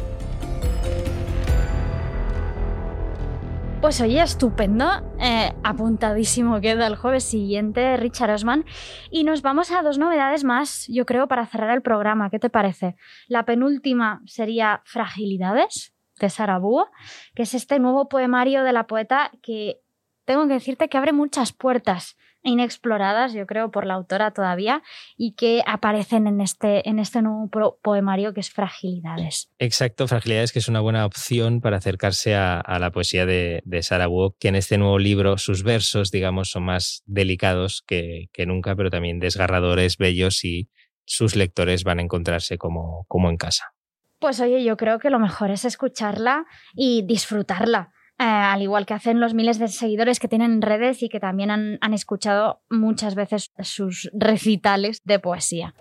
Pues 3.84 4.00
oye, 4.00 4.22
estupendo. 4.22 4.86
Eh, 5.19 5.52
apuntadísimo 5.62 6.62
queda 6.62 6.88
el 6.88 6.96
jueves 6.96 7.26
siguiente, 7.26 7.98
Richard 7.98 8.32
Osman. 8.32 8.63
Y 9.12 9.26
nos 9.26 9.41
vamos 9.41 9.72
a 9.72 9.82
dos 9.82 9.98
novedades 9.98 10.46
más, 10.46 10.88
yo 10.88 11.06
creo, 11.06 11.28
para 11.28 11.46
cerrar 11.48 11.76
el 11.76 11.82
programa. 11.82 12.30
¿Qué 12.30 12.39
te 12.39 12.50
parece? 12.50 12.96
La 13.28 13.43
penúltima 13.43 14.22
sería 14.26 14.82
Fragilidades, 14.86 15.93
de 16.17 16.30
Sara 16.30 16.60
Búho, 16.60 16.91
que 17.36 17.43
es 17.43 17.54
este 17.56 17.78
nuevo 17.78 18.08
poemario 18.08 18.63
de 18.63 18.72
la 18.72 18.88
poeta 18.88 19.32
que 19.41 19.82
tengo 20.24 20.48
que 20.48 20.54
decirte 20.54 20.88
que 20.88 20.98
abre 20.98 21.12
muchas 21.12 21.52
puertas 21.52 22.15
inexploradas, 22.43 23.34
yo 23.34 23.47
creo, 23.47 23.71
por 23.71 23.86
la 23.86 23.95
autora 23.95 24.32
todavía, 24.32 24.84
y 25.17 25.34
que 25.34 25.63
aparecen 25.65 26.27
en 26.27 26.41
este, 26.41 26.88
en 26.88 26.99
este 26.99 27.21
nuevo 27.21 27.49
poemario 27.82 28.34
que 28.34 28.41
es 28.41 28.51
Fragilidades. 28.51 29.49
Exacto, 29.60 30.08
Fragilidades, 30.08 30.51
que 30.51 30.60
es 30.60 30.67
una 30.67 30.82
buena 30.82 31.06
opción 31.06 31.62
para 31.62 31.77
acercarse 31.77 32.36
a, 32.36 32.62
la 32.79 32.91
poesía 32.91 33.25
de, 33.25 33.62
de 33.65 33.82
Sarah 33.82 34.08
Wook, 34.08 34.38
que 34.39 34.49
en 34.49 34.56
este 34.56 34.77
nuevo 34.77 34.99
libro 34.99 35.38
sus 35.38 35.63
versos, 35.63 36.12
digamos, 36.12 36.51
son 36.51 36.63
más 36.63 37.03
delicados 37.06 37.84
que, 37.86 38.29
que 38.34 38.45
nunca, 38.45 38.75
pero 38.75 38.89
también 38.89 39.19
desgarradores, 39.19 39.97
bellos 39.97 40.43
y 40.43 40.69
sus 41.06 41.36
lectores 41.36 41.84
van 41.84 41.99
a 41.99 42.01
encontrarse 42.03 42.58
como, 42.58 43.06
como 43.08 43.29
en 43.29 43.38
casa. 43.38 43.73
Pues 44.19 44.39
oye, 44.39 44.63
yo 44.63 44.77
creo 44.77 44.99
que 44.99 45.10
lo 45.10 45.19
mejor 45.19 45.51
es 45.51 45.65
escucharla 45.65 46.45
y 46.75 47.01
disfrutarla 47.06 47.91
eh, 48.19 48.23
al 48.23 48.62
igual 48.62 48.86
que 48.86 48.93
hacen 48.93 49.19
los 49.19 49.34
miles 49.34 49.60
de 49.60 49.67
seguidores 49.67 50.19
que 50.19 50.28
tienen 50.28 50.52
en 50.54 50.62
redes 50.62 51.02
y 51.04 51.10
que 51.10 51.19
también 51.19 51.52
han, 51.52 51.78
han 51.82 51.93
escuchado 51.93 52.62
muchas 52.69 53.15
veces 53.15 53.52
sus 53.60 54.10
recitales 54.13 55.02
de 55.04 55.19
poesía. 55.19 55.73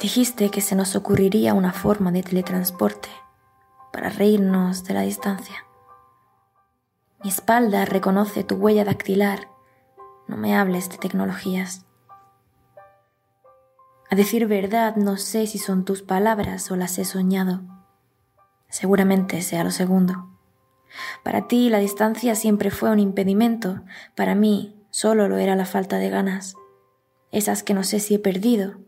Dijiste 0.00 0.50
que 0.50 0.60
se 0.60 0.74
nos 0.74 0.96
ocurriría 0.96 1.54
una 1.54 1.72
forma 1.72 2.10
de 2.10 2.22
teletransporte 2.22 3.08
para 3.92 4.08
reírnos 4.08 4.84
de 4.84 4.94
la 4.94 5.02
distancia. 5.02 5.64
Mi 7.22 7.30
espalda 7.30 7.84
reconoce 7.84 8.42
tu 8.42 8.56
huella 8.56 8.84
dactilar. 8.84 9.48
No 10.26 10.36
me 10.36 10.56
hables 10.56 10.90
de 10.90 10.98
tecnologías. 10.98 11.86
A 14.10 14.16
decir 14.16 14.46
verdad, 14.46 14.96
no 14.96 15.16
sé 15.16 15.46
si 15.46 15.58
son 15.58 15.84
tus 15.84 16.02
palabras 16.02 16.70
o 16.70 16.76
las 16.76 16.98
he 16.98 17.04
soñado. 17.04 17.60
Seguramente 18.68 19.40
sea 19.40 19.62
lo 19.62 19.70
segundo. 19.70 20.31
Para 21.22 21.46
ti 21.48 21.70
la 21.70 21.78
distancia 21.78 22.34
siempre 22.34 22.70
fue 22.70 22.90
un 22.90 22.98
impedimento, 22.98 23.82
para 24.14 24.34
mí 24.34 24.76
solo 24.90 25.28
lo 25.28 25.38
era 25.38 25.56
la 25.56 25.64
falta 25.64 25.98
de 25.98 26.10
ganas, 26.10 26.54
esas 27.30 27.62
que 27.62 27.74
no 27.74 27.84
sé 27.84 28.00
si 28.00 28.14
he 28.14 28.18
perdido 28.18 28.80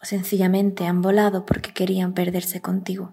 o 0.00 0.04
sencillamente 0.04 0.86
han 0.86 1.02
volado 1.02 1.44
porque 1.44 1.72
querían 1.72 2.12
perderse 2.12 2.60
contigo. 2.60 3.12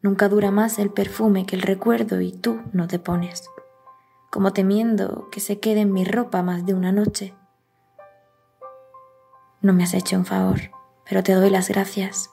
Nunca 0.00 0.28
dura 0.28 0.50
más 0.50 0.78
el 0.78 0.90
perfume 0.90 1.46
que 1.46 1.56
el 1.56 1.62
recuerdo 1.62 2.20
y 2.20 2.32
tú 2.32 2.60
no 2.72 2.88
te 2.88 2.98
pones, 2.98 3.48
como 4.30 4.52
temiendo 4.52 5.28
que 5.30 5.40
se 5.40 5.60
quede 5.60 5.80
en 5.80 5.92
mi 5.92 6.04
ropa 6.04 6.42
más 6.42 6.66
de 6.66 6.74
una 6.74 6.92
noche. 6.92 7.34
No 9.60 9.72
me 9.72 9.84
has 9.84 9.94
hecho 9.94 10.16
un 10.16 10.24
favor, 10.24 10.58
pero 11.08 11.22
te 11.22 11.32
doy 11.34 11.50
las 11.50 11.68
gracias 11.68 12.31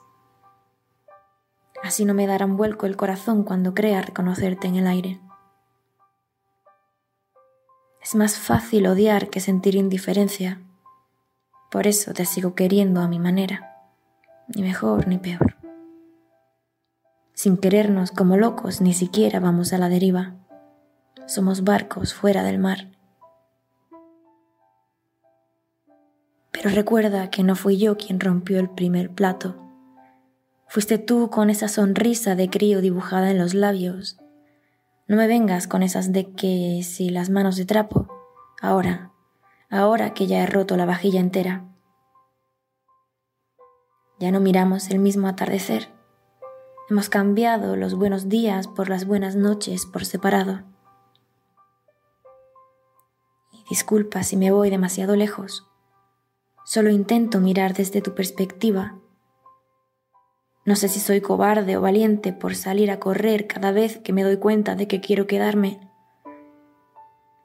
Así 1.82 2.04
no 2.04 2.14
me 2.14 2.26
darán 2.26 2.56
vuelco 2.56 2.86
el 2.86 2.96
corazón 2.96 3.42
cuando 3.42 3.74
crea 3.74 4.02
reconocerte 4.02 4.68
en 4.68 4.76
el 4.76 4.86
aire. 4.86 5.20
Es 8.02 8.14
más 8.14 8.36
fácil 8.36 8.86
odiar 8.86 9.30
que 9.30 9.40
sentir 9.40 9.74
indiferencia. 9.74 10.60
Por 11.70 11.86
eso 11.86 12.12
te 12.12 12.24
sigo 12.24 12.54
queriendo 12.54 13.00
a 13.00 13.08
mi 13.08 13.18
manera, 13.18 13.76
ni 14.48 14.62
mejor 14.62 15.06
ni 15.06 15.18
peor. 15.18 15.56
Sin 17.32 17.56
querernos 17.56 18.10
como 18.10 18.36
locos, 18.36 18.80
ni 18.80 18.92
siquiera 18.92 19.40
vamos 19.40 19.72
a 19.72 19.78
la 19.78 19.88
deriva. 19.88 20.34
Somos 21.26 21.64
barcos 21.64 22.12
fuera 22.12 22.42
del 22.42 22.58
mar. 22.58 22.90
Pero 26.50 26.70
recuerda 26.70 27.30
que 27.30 27.42
no 27.42 27.54
fui 27.56 27.78
yo 27.78 27.96
quien 27.96 28.20
rompió 28.20 28.60
el 28.60 28.68
primer 28.68 29.10
plato 29.10 29.69
Fuiste 30.70 30.98
tú 30.98 31.30
con 31.30 31.50
esa 31.50 31.66
sonrisa 31.66 32.36
de 32.36 32.48
crío 32.48 32.80
dibujada 32.80 33.32
en 33.32 33.38
los 33.38 33.54
labios. 33.54 34.20
No 35.08 35.16
me 35.16 35.26
vengas 35.26 35.66
con 35.66 35.82
esas 35.82 36.12
de 36.12 36.32
que 36.32 36.82
si 36.84 37.10
las 37.10 37.28
manos 37.28 37.56
de 37.56 37.64
trapo. 37.64 38.06
Ahora, 38.62 39.10
ahora 39.68 40.14
que 40.14 40.28
ya 40.28 40.44
he 40.44 40.46
roto 40.46 40.76
la 40.76 40.86
vajilla 40.86 41.18
entera. 41.18 41.64
Ya 44.20 44.30
no 44.30 44.38
miramos 44.38 44.90
el 44.90 45.00
mismo 45.00 45.26
atardecer. 45.26 45.88
Hemos 46.88 47.08
cambiado 47.08 47.74
los 47.74 47.96
buenos 47.96 48.28
días 48.28 48.68
por 48.68 48.90
las 48.90 49.06
buenas 49.06 49.34
noches 49.34 49.86
por 49.86 50.04
separado. 50.04 50.62
Y 53.50 53.64
disculpa 53.68 54.22
si 54.22 54.36
me 54.36 54.52
voy 54.52 54.70
demasiado 54.70 55.16
lejos. 55.16 55.66
Solo 56.64 56.90
intento 56.90 57.40
mirar 57.40 57.74
desde 57.74 58.00
tu 58.00 58.14
perspectiva. 58.14 58.99
No 60.64 60.76
sé 60.76 60.88
si 60.88 61.00
soy 61.00 61.20
cobarde 61.20 61.76
o 61.76 61.80
valiente 61.80 62.32
por 62.32 62.54
salir 62.54 62.90
a 62.90 63.00
correr 63.00 63.46
cada 63.46 63.72
vez 63.72 63.98
que 63.98 64.12
me 64.12 64.22
doy 64.22 64.36
cuenta 64.36 64.74
de 64.74 64.86
que 64.86 65.00
quiero 65.00 65.26
quedarme 65.26 65.80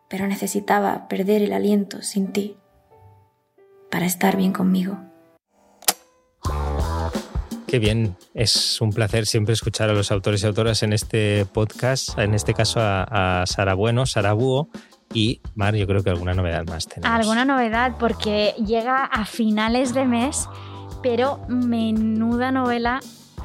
pero 0.08 0.28
necesitaba 0.28 1.08
perder 1.08 1.41
el 1.41 1.54
aliento 1.54 2.01
sin 2.01 2.32
ti 2.32 2.58
para 3.89 4.06
estar 4.06 4.38
bien 4.38 4.54
conmigo. 4.54 4.97
Qué 7.67 7.80
bien, 7.80 8.15
es 8.34 8.80
un 8.80 8.91
placer 8.91 9.25
siempre 9.25 9.54
escuchar 9.54 9.89
a 9.89 9.93
los 9.93 10.12
autores 10.12 10.43
y 10.43 10.45
autoras 10.45 10.84
en 10.84 10.93
este 10.93 11.45
podcast, 11.45 12.17
en 12.19 12.34
este 12.34 12.54
caso 12.54 12.80
a, 12.82 13.43
Sara 13.47 13.73
Bueno, 13.73 14.06
Sara 14.06 14.34
Búho, 14.34 14.69
y 15.13 15.41
Mar, 15.56 15.75
yo 15.75 15.86
creo 15.88 16.04
que 16.04 16.10
alguna 16.10 16.34
novedad 16.34 16.65
más 16.67 16.88
tenemos. 16.88 17.13
Alguna 17.13 17.45
novedad 17.45 17.95
porque 17.99 18.54
llega 18.65 19.04
a 19.04 19.25
finales 19.25 19.93
de 19.93 20.06
mes, 20.06 20.47
pero 21.01 21.39
menuda 21.47 22.51
novela 22.51 22.99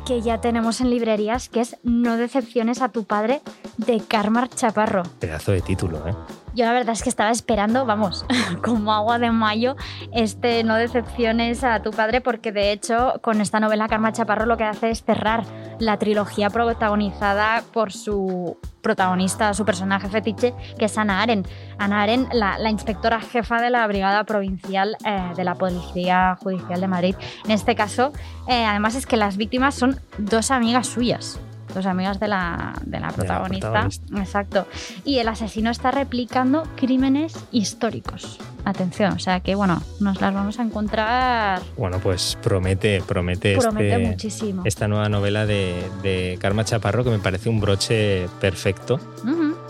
que 0.06 0.22
ya 0.22 0.40
tenemos 0.40 0.80
en 0.80 0.90
librerías, 0.90 1.48
que 1.48 1.60
es 1.60 1.76
No 1.82 2.16
decepciones 2.16 2.82
a 2.82 2.88
tu 2.88 3.04
padre 3.04 3.42
de 3.76 4.00
Carmar 4.00 4.48
Chaparro. 4.48 5.02
Pedazo 5.20 5.52
de 5.52 5.60
título, 5.60 6.06
¿eh? 6.08 6.14
Yo 6.54 6.64
la 6.64 6.72
verdad 6.72 6.94
es 6.94 7.02
que 7.02 7.08
estaba 7.08 7.30
esperando, 7.30 7.86
vamos, 7.86 8.24
como 8.64 8.92
agua 8.92 9.18
de 9.18 9.30
mayo, 9.30 9.76
este 10.12 10.64
No 10.64 10.74
decepciones 10.74 11.62
a 11.62 11.80
tu 11.82 11.90
padre, 11.92 12.20
porque 12.20 12.50
de 12.50 12.72
hecho 12.72 13.14
con 13.22 13.40
esta 13.40 13.60
novela 13.60 13.88
Karma 13.88 14.12
Chaparro 14.12 14.46
lo 14.46 14.56
que 14.56 14.64
hace 14.64 14.90
es 14.90 15.04
cerrar 15.04 15.44
la 15.78 15.98
trilogía 15.98 16.50
protagonizada 16.50 17.62
por 17.72 17.92
su 17.92 18.58
protagonista, 18.80 19.54
su 19.54 19.64
personaje 19.64 20.08
fetiche, 20.08 20.54
que 20.78 20.86
es 20.86 20.98
Ana 20.98 21.22
Aren. 21.22 21.44
Ana 21.78 22.02
Aren, 22.02 22.28
la, 22.32 22.70
inspectora 22.70 23.20
jefa 23.20 23.60
de 23.60 23.70
la 23.70 23.86
Brigada 23.86 24.24
Provincial 24.24 24.96
eh, 25.04 25.32
de 25.36 25.44
la 25.44 25.54
Policía 25.54 26.36
Judicial 26.42 26.80
de 26.80 26.88
Madrid. 26.88 27.14
En 27.44 27.50
este 27.50 27.74
caso, 27.74 28.12
eh, 28.48 28.64
además 28.64 28.94
es 28.94 29.06
que 29.06 29.16
las 29.16 29.36
víctimas 29.36 29.74
son 29.74 30.00
dos 30.18 30.50
amigas 30.50 30.86
suyas 30.86 31.40
dos 31.74 31.86
amigas 31.86 32.20
de 32.20 32.28
la, 32.28 32.74
de 32.84 33.00
la, 33.00 33.10
protagonista. 33.12 33.88
Exacto. 34.16 34.66
Y 35.04 35.18
el 35.18 35.28
asesino 35.28 35.70
está 35.70 35.90
replicando 35.90 36.64
crímenes 36.76 37.34
históricos. 37.52 38.38
Atención, 38.64 39.14
o 39.14 39.18
sea 39.18 39.40
que 39.40 39.54
bueno, 39.54 39.82
nos 40.00 40.20
las 40.20 40.34
vamos 40.34 40.58
a 40.58 40.62
encontrar. 40.62 41.62
Bueno, 41.78 41.98
pues 41.98 42.36
promete, 42.42 43.02
promete, 43.06 43.56
promete 43.56 43.94
este, 43.94 44.06
muchísimo. 44.06 44.62
esta 44.66 44.86
nueva 44.86 45.08
novela 45.08 45.46
de, 45.46 45.82
de, 46.02 46.38
Karma 46.40 46.64
Chaparro 46.64 47.02
que 47.02 47.10
me 47.10 47.18
parece 47.18 47.48
un 47.48 47.60
broche 47.60 48.28
perfecto. 48.40 49.00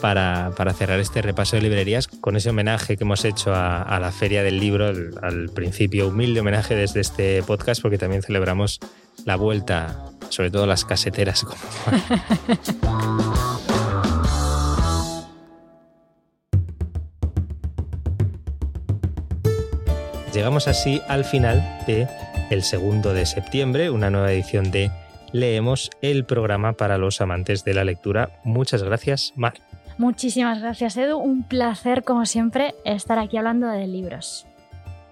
Para, 0.01 0.53
para, 0.57 0.73
cerrar 0.73 0.99
este 0.99 1.21
repaso 1.21 1.57
de 1.57 1.63
librerías 1.63 2.09
con 2.09 2.35
ese 2.35 2.49
homenaje 2.49 2.97
que 2.97 3.05
hemos 3.05 3.23
hecho 3.27 3.55
a, 3.55 3.99
la 4.01 4.11
Feria 4.11 4.43
del 4.43 4.59
Libro, 4.59 4.87
al 4.87 5.51
principio, 5.51 6.09
humilde 6.09 6.41
homenaje 6.41 6.75
desde 6.75 7.01
este 7.01 7.43
podcast, 7.43 7.83
porque 7.83 7.99
también 7.99 8.23
celebramos 8.23 8.81
la 9.27 9.37
vuelta 9.37 10.10
sobre 10.31 10.51
todo 10.51 10.67
las 10.67 10.85
caseteras. 10.85 11.47
Llegamos 20.33 20.69
así 20.69 21.03
al 21.09 21.25
final 21.25 21.83
de 21.87 22.09
el 22.51 22.63
segundo 22.63 23.13
de 23.13 23.27
septiembre, 23.27 23.91
una 23.91 24.11
nueva 24.11 24.33
edición 24.33 24.71
de 24.71 24.91
Leemos 25.33 25.91
el 26.03 26.25
programa 26.25 26.73
para 26.73 26.99
los 26.99 27.21
amantes 27.21 27.65
de 27.65 27.75
la 27.75 27.85
lectura. 27.85 28.41
Muchas 28.45 28.83
gracias, 28.83 29.33
Mar. 29.37 29.55
Muchísimas 29.99 30.61
gracias, 30.61 30.97
Edu. 30.97 31.19
Un 31.19 31.43
placer, 31.43 32.05
como 32.05 32.27
siempre, 32.27 32.75
estar 32.85 33.19
aquí 33.19 33.37
hablando 33.37 33.69
de 33.69 33.87
libros. 33.87 34.47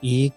Y 0.01 0.33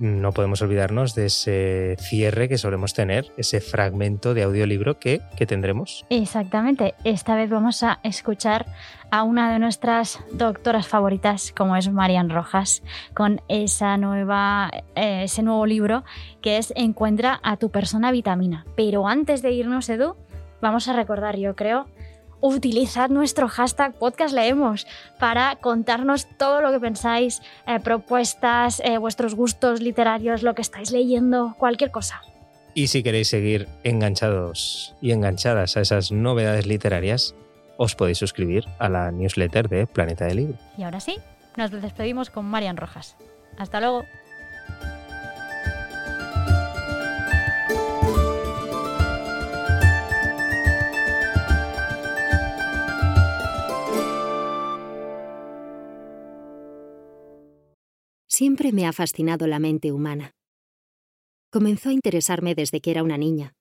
no 0.00 0.32
podemos 0.32 0.62
olvidarnos 0.62 1.14
de 1.14 1.26
ese 1.26 1.96
cierre 2.00 2.48
que 2.48 2.58
solemos 2.58 2.94
tener, 2.94 3.32
ese 3.36 3.60
fragmento 3.60 4.34
de 4.34 4.42
audiolibro 4.42 4.98
que, 4.98 5.20
que 5.36 5.46
tendremos. 5.46 6.06
Exactamente. 6.08 6.94
Esta 7.04 7.36
vez 7.36 7.50
vamos 7.50 7.82
a 7.82 8.00
escuchar 8.02 8.66
a 9.10 9.22
una 9.22 9.52
de 9.52 9.58
nuestras 9.58 10.20
doctoras 10.32 10.88
favoritas, 10.88 11.52
como 11.56 11.76
es 11.76 11.90
Marian 11.90 12.30
Rojas, 12.30 12.82
con 13.14 13.42
esa 13.48 13.96
nueva, 13.98 14.70
eh, 14.94 15.24
ese 15.24 15.42
nuevo 15.42 15.66
libro 15.66 16.04
que 16.40 16.56
es 16.56 16.72
Encuentra 16.76 17.38
a 17.42 17.56
tu 17.58 17.70
persona 17.70 18.10
vitamina. 18.10 18.64
Pero 18.76 19.06
antes 19.06 19.42
de 19.42 19.52
irnos, 19.52 19.88
Edu, 19.88 20.16
vamos 20.62 20.88
a 20.88 20.94
recordar, 20.94 21.36
yo 21.36 21.54
creo, 21.54 21.86
utilizad 22.40 23.10
nuestro 23.10 23.48
hashtag 23.48 23.94
podcast 23.94 24.34
leemos 24.34 24.86
para 25.18 25.56
contarnos 25.56 26.26
todo 26.36 26.60
lo 26.60 26.72
que 26.72 26.80
pensáis, 26.80 27.42
eh, 27.66 27.80
propuestas, 27.80 28.80
eh, 28.80 28.98
vuestros 28.98 29.34
gustos 29.34 29.80
literarios, 29.80 30.42
lo 30.42 30.54
que 30.54 30.62
estáis 30.62 30.90
leyendo, 30.90 31.54
cualquier 31.58 31.90
cosa. 31.90 32.22
Y 32.74 32.86
si 32.86 33.02
queréis 33.02 33.28
seguir 33.28 33.68
enganchados 33.82 34.94
y 35.00 35.10
enganchadas 35.10 35.76
a 35.76 35.80
esas 35.80 36.12
novedades 36.12 36.66
literarias, 36.66 37.34
os 37.76 37.94
podéis 37.94 38.18
suscribir 38.18 38.64
a 38.78 38.88
la 38.88 39.10
newsletter 39.10 39.68
de 39.68 39.86
Planeta 39.86 40.26
de 40.26 40.34
Libro. 40.34 40.58
Y 40.76 40.82
ahora 40.84 41.00
sí, 41.00 41.16
nos 41.56 41.70
despedimos 41.70 42.30
con 42.30 42.44
Marian 42.44 42.76
Rojas. 42.76 43.16
Hasta 43.58 43.80
luego. 43.80 44.04
Siempre 58.40 58.72
me 58.72 58.86
ha 58.86 58.92
fascinado 58.94 59.46
la 59.46 59.58
mente 59.58 59.92
humana. 59.92 60.34
Comenzó 61.50 61.90
a 61.90 61.92
interesarme 61.92 62.54
desde 62.54 62.80
que 62.80 62.90
era 62.90 63.02
una 63.02 63.18
niña, 63.18 63.52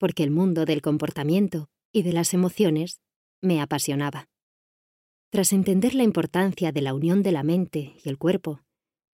porque 0.00 0.24
el 0.24 0.32
mundo 0.32 0.64
del 0.64 0.82
comportamiento 0.82 1.68
y 1.92 2.02
de 2.02 2.12
las 2.12 2.34
emociones 2.34 2.98
me 3.40 3.60
apasionaba. 3.60 4.26
Tras 5.30 5.52
entender 5.52 5.94
la 5.94 6.02
importancia 6.02 6.72
de 6.72 6.82
la 6.82 6.92
unión 6.92 7.22
de 7.22 7.30
la 7.30 7.44
mente 7.44 7.94
y 8.04 8.08
el 8.08 8.18
cuerpo, 8.18 8.62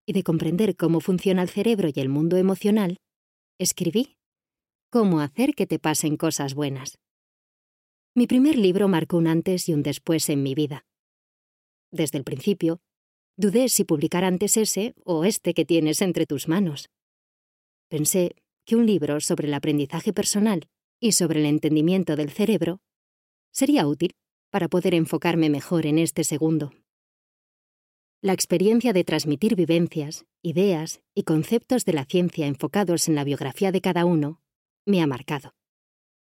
y 0.07 0.15
de 0.15 0.23
comprender 0.23 0.77
cómo 0.77 0.99
funciona 1.01 1.43
el 1.43 1.51
cerebro 1.51 1.91
y 1.95 2.01
el 2.01 2.09
mundo 2.09 2.39
emocional, 2.39 2.97
escribí 3.59 4.17
Cómo 4.89 5.21
hacer 5.21 5.53
que 5.55 5.67
te 5.67 5.79
pasen 5.79 6.17
cosas 6.17 6.55
buenas. 6.55 6.97
Mi 8.15 8.27
primer 8.27 8.57
libro 8.57 8.89
marcó 8.89 9.19
un 9.19 9.27
antes 9.27 9.69
y 9.69 9.75
un 9.75 9.83
después 9.83 10.31
en 10.31 10.43
mi 10.43 10.55
vida. 10.55 10.87
Desde 11.91 12.17
el 12.17 12.25
principio, 12.25 12.81
Dudé 13.37 13.71
si 13.71 13.85
publicar 13.85 14.25
antes 14.25 14.59
ese 14.59 14.95
o 15.05 15.25
este 15.25 15.55
que 15.55 15.65
tienes 15.65 16.03
entre 16.03 16.27
tus 16.27 16.49
manos. 16.49 16.91
Pensé 17.89 18.37
que 18.67 18.77
un 18.77 18.85
libro 18.85 19.21
sobre 19.21 19.49
el 19.49 19.55
aprendizaje 19.55 20.13
personal 20.13 20.69
y 21.01 21.13
sobre 21.13 21.41
el 21.41 21.47
entendimiento 21.47 22.15
del 22.15 22.31
cerebro 22.31 22.81
sería 23.51 23.87
útil 23.87 24.13
para 24.51 24.69
poder 24.69 24.95
enfocarme 24.95 25.49
mejor 25.49 25.87
en 25.87 25.99
este 25.99 26.25
segundo. 26.25 26.73
La 28.21 28.35
experiencia 28.35 28.93
de 28.93 29.03
transmitir 29.03 29.57
vivencias, 29.57 30.27
ideas 30.43 31.01
y 31.15 31.23
conceptos 31.23 31.87
de 31.87 31.95
la 31.95 32.05
ciencia 32.05 32.47
enfocados 32.47 33.09
en 33.09 33.15
la 33.15 33.25
biografía 33.25 33.73
de 33.73 33.81
cada 33.81 34.05
uno 34.05 34.43
me 34.85 35.01
ha 35.01 35.07
marcado, 35.07 35.55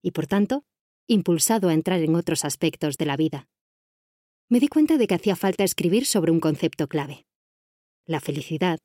y 0.00 0.12
por 0.12 0.28
tanto, 0.28 0.64
impulsado 1.08 1.68
a 1.68 1.74
entrar 1.74 2.00
en 2.00 2.14
otros 2.14 2.44
aspectos 2.44 2.96
de 2.96 3.06
la 3.06 3.16
vida 3.16 3.48
me 4.50 4.58
di 4.58 4.66
cuenta 4.66 4.98
de 4.98 5.06
que 5.06 5.14
hacía 5.14 5.36
falta 5.36 5.62
escribir 5.62 6.06
sobre 6.06 6.32
un 6.32 6.40
concepto 6.40 6.88
clave. 6.88 7.24
La 8.04 8.18
felicidad 8.18 8.80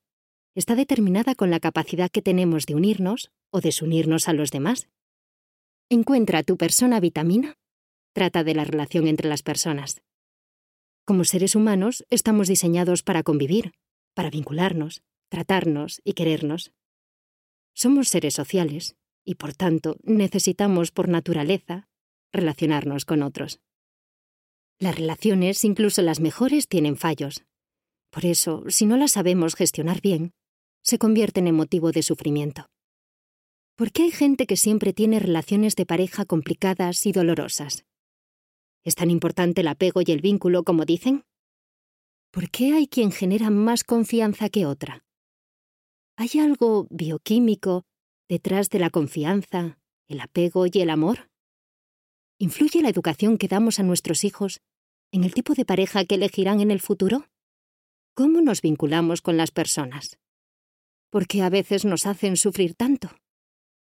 está 0.53 0.75
determinada 0.75 1.33
con 1.33 1.49
la 1.49 1.59
capacidad 1.59 2.11
que 2.11 2.21
tenemos 2.21 2.67
de 2.67 2.75
unirnos 2.75 3.31
o 3.49 3.61
desunirnos 3.61 4.29
a 4.29 4.33
los 4.33 4.51
demás. 4.51 4.87
Encuentra 5.89 6.43
tu 6.43 6.55
persona 6.55 6.99
vitamina. 6.99 7.55
Trata 8.13 8.43
de 8.43 8.53
la 8.53 8.63
relación 8.63 9.07
entre 9.07 9.27
las 9.27 9.41
personas. 9.41 10.03
Como 11.03 11.23
seres 11.23 11.55
humanos, 11.55 12.05
estamos 12.11 12.47
diseñados 12.47 13.01
para 13.01 13.23
convivir, 13.23 13.73
para 14.13 14.29
vincularnos, 14.29 15.01
tratarnos 15.29 15.99
y 16.03 16.13
querernos. 16.13 16.73
Somos 17.73 18.07
seres 18.07 18.35
sociales 18.35 18.95
y, 19.25 19.35
por 19.35 19.55
tanto, 19.55 19.97
necesitamos 20.03 20.91
por 20.91 21.09
naturaleza 21.09 21.89
relacionarnos 22.31 23.05
con 23.05 23.23
otros. 23.23 23.64
Las 24.79 24.95
relaciones, 24.95 25.63
incluso 25.63 26.01
las 26.01 26.19
mejores, 26.19 26.67
tienen 26.67 26.97
fallos. 26.97 27.45
Por 28.09 28.25
eso, 28.25 28.63
si 28.67 28.85
no 28.85 28.97
las 28.97 29.13
sabemos 29.13 29.55
gestionar 29.55 30.01
bien, 30.01 30.33
se 30.81 30.97
convierten 30.97 31.47
en 31.47 31.55
motivo 31.55 31.91
de 31.91 32.03
sufrimiento. 32.03 32.67
¿Por 33.75 33.91
qué 33.91 34.03
hay 34.03 34.11
gente 34.11 34.45
que 34.45 34.57
siempre 34.57 34.93
tiene 34.93 35.19
relaciones 35.19 35.75
de 35.75 35.85
pareja 35.85 36.25
complicadas 36.25 37.05
y 37.05 37.11
dolorosas? 37.11 37.85
¿Es 38.83 38.95
tan 38.95 39.09
importante 39.09 39.61
el 39.61 39.67
apego 39.67 40.01
y 40.05 40.11
el 40.11 40.21
vínculo 40.21 40.63
como 40.63 40.85
dicen? 40.85 41.23
¿Por 42.31 42.49
qué 42.49 42.73
hay 42.73 42.87
quien 42.87 43.11
genera 43.11 43.49
más 43.49 43.83
confianza 43.83 44.49
que 44.49 44.65
otra? 44.65 45.05
¿Hay 46.17 46.39
algo 46.39 46.87
bioquímico 46.89 47.83
detrás 48.29 48.69
de 48.69 48.79
la 48.79 48.89
confianza, 48.89 49.79
el 50.07 50.19
apego 50.19 50.65
y 50.67 50.81
el 50.81 50.89
amor? 50.89 51.29
¿Influye 52.37 52.81
la 52.81 52.89
educación 52.89 53.37
que 53.37 53.47
damos 53.47 53.79
a 53.79 53.83
nuestros 53.83 54.25
hijos 54.25 54.59
en 55.13 55.23
el 55.23 55.33
tipo 55.33 55.53
de 55.53 55.63
pareja 55.63 56.03
que 56.03 56.15
elegirán 56.15 56.59
en 56.59 56.69
el 56.69 56.81
futuro? 56.81 57.29
¿Cómo 58.13 58.41
nos 58.41 58.61
vinculamos 58.61 59.21
con 59.21 59.37
las 59.37 59.51
personas? 59.51 60.19
¿Por 61.09 61.27
qué 61.27 61.43
a 61.43 61.49
veces 61.49 61.85
nos 61.85 62.05
hacen 62.05 62.35
sufrir 62.35 62.75
tanto? 62.75 63.09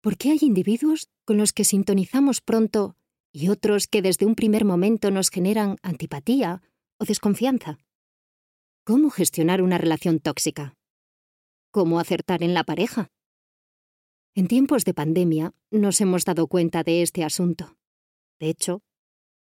¿Por 0.01 0.17
qué 0.17 0.31
hay 0.31 0.39
individuos 0.41 1.09
con 1.25 1.35
los 1.35 1.51
que 1.51 1.65
sintonizamos 1.65 2.39
pronto 2.39 2.95
y 3.33 3.49
otros 3.49 3.87
que 3.87 4.01
desde 4.01 4.25
un 4.25 4.35
primer 4.35 4.63
momento 4.63 5.11
nos 5.11 5.29
generan 5.29 5.75
antipatía 5.83 6.61
o 6.99 7.03
desconfianza? 7.03 7.79
¿Cómo 8.85 9.09
gestionar 9.09 9.61
una 9.61 9.77
relación 9.77 10.21
tóxica? 10.21 10.77
¿Cómo 11.71 11.99
acertar 11.99 12.43
en 12.43 12.53
la 12.53 12.63
pareja? 12.63 13.09
En 14.35 14.47
tiempos 14.47 14.85
de 14.85 14.93
pandemia 14.93 15.53
nos 15.69 15.99
hemos 15.99 16.23
dado 16.23 16.47
cuenta 16.47 16.83
de 16.83 17.01
este 17.01 17.25
asunto. 17.25 17.76
De 18.39 18.49
hecho, 18.49 18.81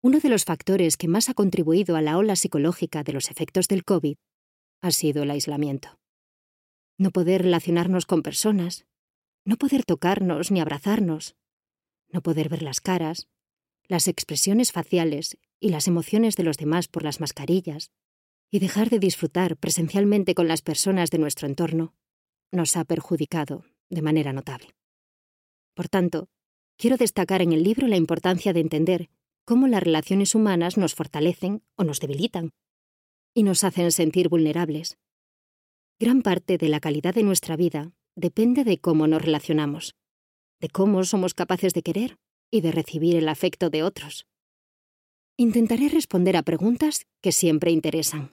uno 0.03 0.19
de 0.19 0.29
los 0.29 0.45
factores 0.45 0.97
que 0.97 1.09
más 1.09 1.29
ha 1.29 1.35
contribuido 1.35 1.97
a 1.97 2.03
la 2.03 2.17
ola 2.17 2.37
psicológica 2.37 3.03
de 3.03 3.13
los 3.13 3.31
efectos 3.31 3.69
del 3.69 3.85
COVID 3.85 4.17
ha 4.81 4.91
sido 4.91 5.23
el 5.23 5.31
aislamiento. 5.31 5.99
No 6.99 7.11
poder 7.11 7.43
relacionarnos 7.43 8.07
con 8.07 8.23
personas, 8.23 8.87
no 9.45 9.57
poder 9.57 9.85
tocarnos 9.85 10.51
ni 10.51 10.61
abrazarnos, 10.61 11.37
no 12.09 12.23
poder 12.23 12.49
ver 12.49 12.63
las 12.63 12.81
caras, 12.81 13.29
las 13.89 14.09
expresiones 14.09 14.73
faciales 14.73 15.39
y 15.61 15.69
las 15.69 15.87
emociones 15.87 16.37
de 16.37 16.45
los 16.45 16.57
demás 16.57 16.89
por 16.89 17.03
las 17.03 17.21
mascarillas, 17.21 17.91
y 18.51 18.59
dejar 18.59 18.91
de 18.91 18.99
disfrutar 18.99 19.57
presencialmente 19.57 20.35
con 20.35 20.49
las 20.49 20.63
personas 20.63 21.11
de 21.11 21.19
nuestro 21.19 21.47
entorno, 21.47 21.95
nos 22.51 22.77
ha 22.77 22.85
perjudicado 22.85 23.65
de 23.91 24.03
manera 24.03 24.33
notable. 24.33 24.75
Por 25.75 25.89
tanto, 25.89 26.29
quiero 26.81 26.97
destacar 26.97 27.43
en 27.43 27.53
el 27.53 27.63
libro 27.63 27.87
la 27.89 27.97
importancia 27.97 28.55
de 28.55 28.61
entender 28.61 29.11
cómo 29.45 29.69
las 29.69 29.83
relaciones 29.83 30.35
humanas 30.35 30.79
nos 30.79 30.95
fortalecen 30.95 31.63
o 31.77 31.85
nos 31.85 32.01
debilitan 32.01 32.53
y 33.35 33.43
nos 33.43 33.65
hacen 33.65 33.93
sentir 33.93 34.31
vulnerables. 34.31 34.97
Gran 35.99 36.23
parte 36.23 36.57
de 36.57 36.71
la 36.71 36.81
calidad 36.81 37.15
de 37.15 37.23
nuestra 37.23 37.55
vida 37.57 37.93
depende 38.17 38.65
de 38.65 38.79
cómo 38.79 39.07
nos 39.07 39.21
relacionamos, 39.21 39.95
de 40.59 40.71
cómo 40.71 41.05
somos 41.05 41.35
capaces 41.35 41.75
de 41.75 41.83
querer 41.83 42.17
y 42.51 42.63
de 42.63 42.73
recibir 42.73 43.15
el 43.17 43.29
afecto 43.29 43.69
de 43.69 43.83
otros. 43.83 44.27
Intentaré 45.37 45.91
responder 45.91 46.39
a 46.39 46.43
preguntas 46.43 47.05
que 47.21 47.33
siempre 47.33 47.73
interesan. 47.73 48.33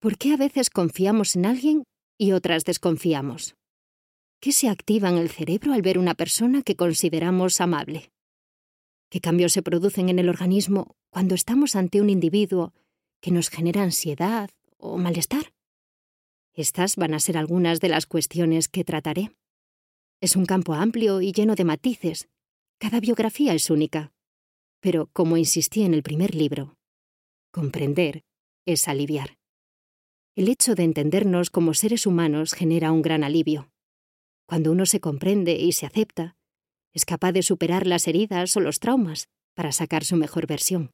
¿Por 0.00 0.18
qué 0.18 0.32
a 0.32 0.36
veces 0.36 0.68
confiamos 0.68 1.36
en 1.36 1.46
alguien 1.46 1.84
y 2.18 2.32
otras 2.32 2.64
desconfiamos? 2.64 3.54
¿Qué 4.40 4.52
se 4.52 4.68
activa 4.68 5.08
en 5.08 5.16
el 5.16 5.30
cerebro 5.30 5.72
al 5.72 5.82
ver 5.82 5.98
una 5.98 6.14
persona 6.14 6.62
que 6.62 6.76
consideramos 6.76 7.60
amable? 7.60 8.12
¿Qué 9.08 9.20
cambios 9.20 9.52
se 9.52 9.62
producen 9.62 10.08
en 10.08 10.18
el 10.18 10.28
organismo 10.28 10.96
cuando 11.10 11.34
estamos 11.34 11.74
ante 11.74 12.00
un 12.00 12.10
individuo 12.10 12.74
que 13.20 13.30
nos 13.30 13.48
genera 13.48 13.82
ansiedad 13.82 14.50
o 14.76 14.98
malestar? 14.98 15.54
Estas 16.54 16.96
van 16.96 17.14
a 17.14 17.20
ser 17.20 17.36
algunas 17.36 17.80
de 17.80 17.88
las 17.88 18.06
cuestiones 18.06 18.68
que 18.68 18.84
trataré. 18.84 19.30
Es 20.20 20.36
un 20.36 20.46
campo 20.46 20.74
amplio 20.74 21.20
y 21.20 21.32
lleno 21.32 21.54
de 21.54 21.64
matices. 21.64 22.28
Cada 22.78 23.00
biografía 23.00 23.54
es 23.54 23.70
única. 23.70 24.12
Pero, 24.80 25.08
como 25.12 25.36
insistí 25.36 25.82
en 25.82 25.94
el 25.94 26.02
primer 26.02 26.34
libro, 26.34 26.76
comprender 27.50 28.24
es 28.66 28.88
aliviar. 28.88 29.38
El 30.34 30.48
hecho 30.48 30.74
de 30.74 30.84
entendernos 30.84 31.50
como 31.50 31.72
seres 31.72 32.06
humanos 32.06 32.52
genera 32.52 32.92
un 32.92 33.02
gran 33.02 33.24
alivio. 33.24 33.70
Cuando 34.46 34.70
uno 34.70 34.86
se 34.86 35.00
comprende 35.00 35.56
y 35.56 35.72
se 35.72 35.86
acepta, 35.86 36.36
es 36.92 37.04
capaz 37.04 37.32
de 37.32 37.42
superar 37.42 37.86
las 37.86 38.06
heridas 38.08 38.56
o 38.56 38.60
los 38.60 38.78
traumas 38.78 39.28
para 39.54 39.72
sacar 39.72 40.04
su 40.04 40.16
mejor 40.16 40.46
versión. 40.46 40.92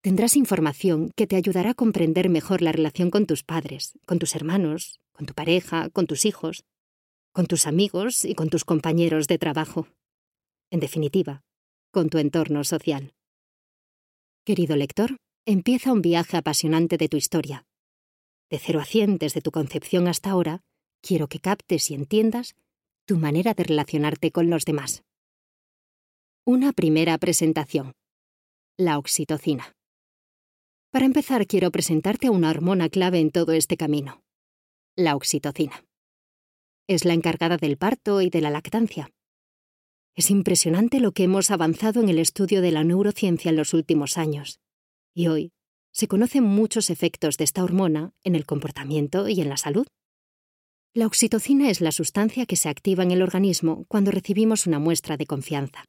Tendrás 0.00 0.36
información 0.36 1.10
que 1.16 1.26
te 1.26 1.34
ayudará 1.34 1.70
a 1.70 1.74
comprender 1.74 2.28
mejor 2.28 2.62
la 2.62 2.70
relación 2.70 3.10
con 3.10 3.26
tus 3.26 3.42
padres, 3.42 3.98
con 4.06 4.20
tus 4.20 4.36
hermanos, 4.36 5.00
con 5.12 5.26
tu 5.26 5.34
pareja, 5.34 5.90
con 5.90 6.06
tus 6.06 6.24
hijos, 6.24 6.64
con 7.32 7.46
tus 7.46 7.66
amigos 7.66 8.24
y 8.24 8.34
con 8.34 8.48
tus 8.48 8.64
compañeros 8.64 9.26
de 9.26 9.38
trabajo. 9.38 9.88
En 10.70 10.78
definitiva, 10.78 11.42
con 11.90 12.08
tu 12.08 12.18
entorno 12.18 12.62
social. 12.62 13.14
Querido 14.44 14.76
lector, 14.76 15.16
empieza 15.44 15.92
un 15.92 16.02
viaje 16.02 16.36
apasionante 16.36 16.96
de 16.96 17.08
tu 17.08 17.16
historia. 17.16 17.66
De 18.50 18.58
cero 18.58 18.80
a 18.80 18.84
cien 18.84 19.18
desde 19.18 19.40
tu 19.40 19.50
concepción 19.50 20.06
hasta 20.06 20.30
ahora, 20.30 20.62
quiero 21.00 21.28
que 21.28 21.40
captes 21.40 21.90
y 21.90 21.94
entiendas 21.94 22.56
tu 23.06 23.16
manera 23.16 23.54
de 23.54 23.64
relacionarte 23.64 24.30
con 24.30 24.50
los 24.50 24.64
demás. 24.64 25.02
Una 26.44 26.72
primera 26.72 27.16
presentación. 27.18 27.92
La 28.76 28.98
oxitocina. 28.98 29.74
Para 30.90 31.06
empezar, 31.06 31.46
quiero 31.46 31.70
presentarte 31.70 32.28
a 32.28 32.30
una 32.30 32.50
hormona 32.50 32.88
clave 32.88 33.18
en 33.20 33.30
todo 33.30 33.52
este 33.52 33.76
camino, 33.76 34.22
la 34.96 35.16
oxitocina. 35.16 35.84
Es 36.86 37.04
la 37.04 37.12
encargada 37.12 37.58
del 37.58 37.76
parto 37.76 38.22
y 38.22 38.30
de 38.30 38.40
la 38.40 38.50
lactancia. 38.50 39.10
Es 40.14 40.30
impresionante 40.30 41.00
lo 41.00 41.12
que 41.12 41.24
hemos 41.24 41.50
avanzado 41.50 42.00
en 42.00 42.08
el 42.08 42.18
estudio 42.18 42.62
de 42.62 42.72
la 42.72 42.82
neurociencia 42.82 43.50
en 43.50 43.56
los 43.56 43.74
últimos 43.74 44.16
años, 44.16 44.60
y 45.14 45.28
hoy 45.28 45.52
se 45.92 46.08
conocen 46.08 46.44
muchos 46.44 46.90
efectos 46.90 47.36
de 47.36 47.44
esta 47.44 47.62
hormona 47.62 48.12
en 48.22 48.34
el 48.34 48.46
comportamiento 48.46 49.28
y 49.28 49.40
en 49.40 49.48
la 49.48 49.56
salud. 49.56 49.86
La 50.94 51.06
oxitocina 51.06 51.68
es 51.68 51.82
la 51.82 51.92
sustancia 51.92 52.46
que 52.46 52.56
se 52.56 52.70
activa 52.70 53.02
en 53.02 53.10
el 53.10 53.20
organismo 53.20 53.84
cuando 53.88 54.10
recibimos 54.10 54.66
una 54.66 54.78
muestra 54.78 55.18
de 55.18 55.26
confianza. 55.26 55.84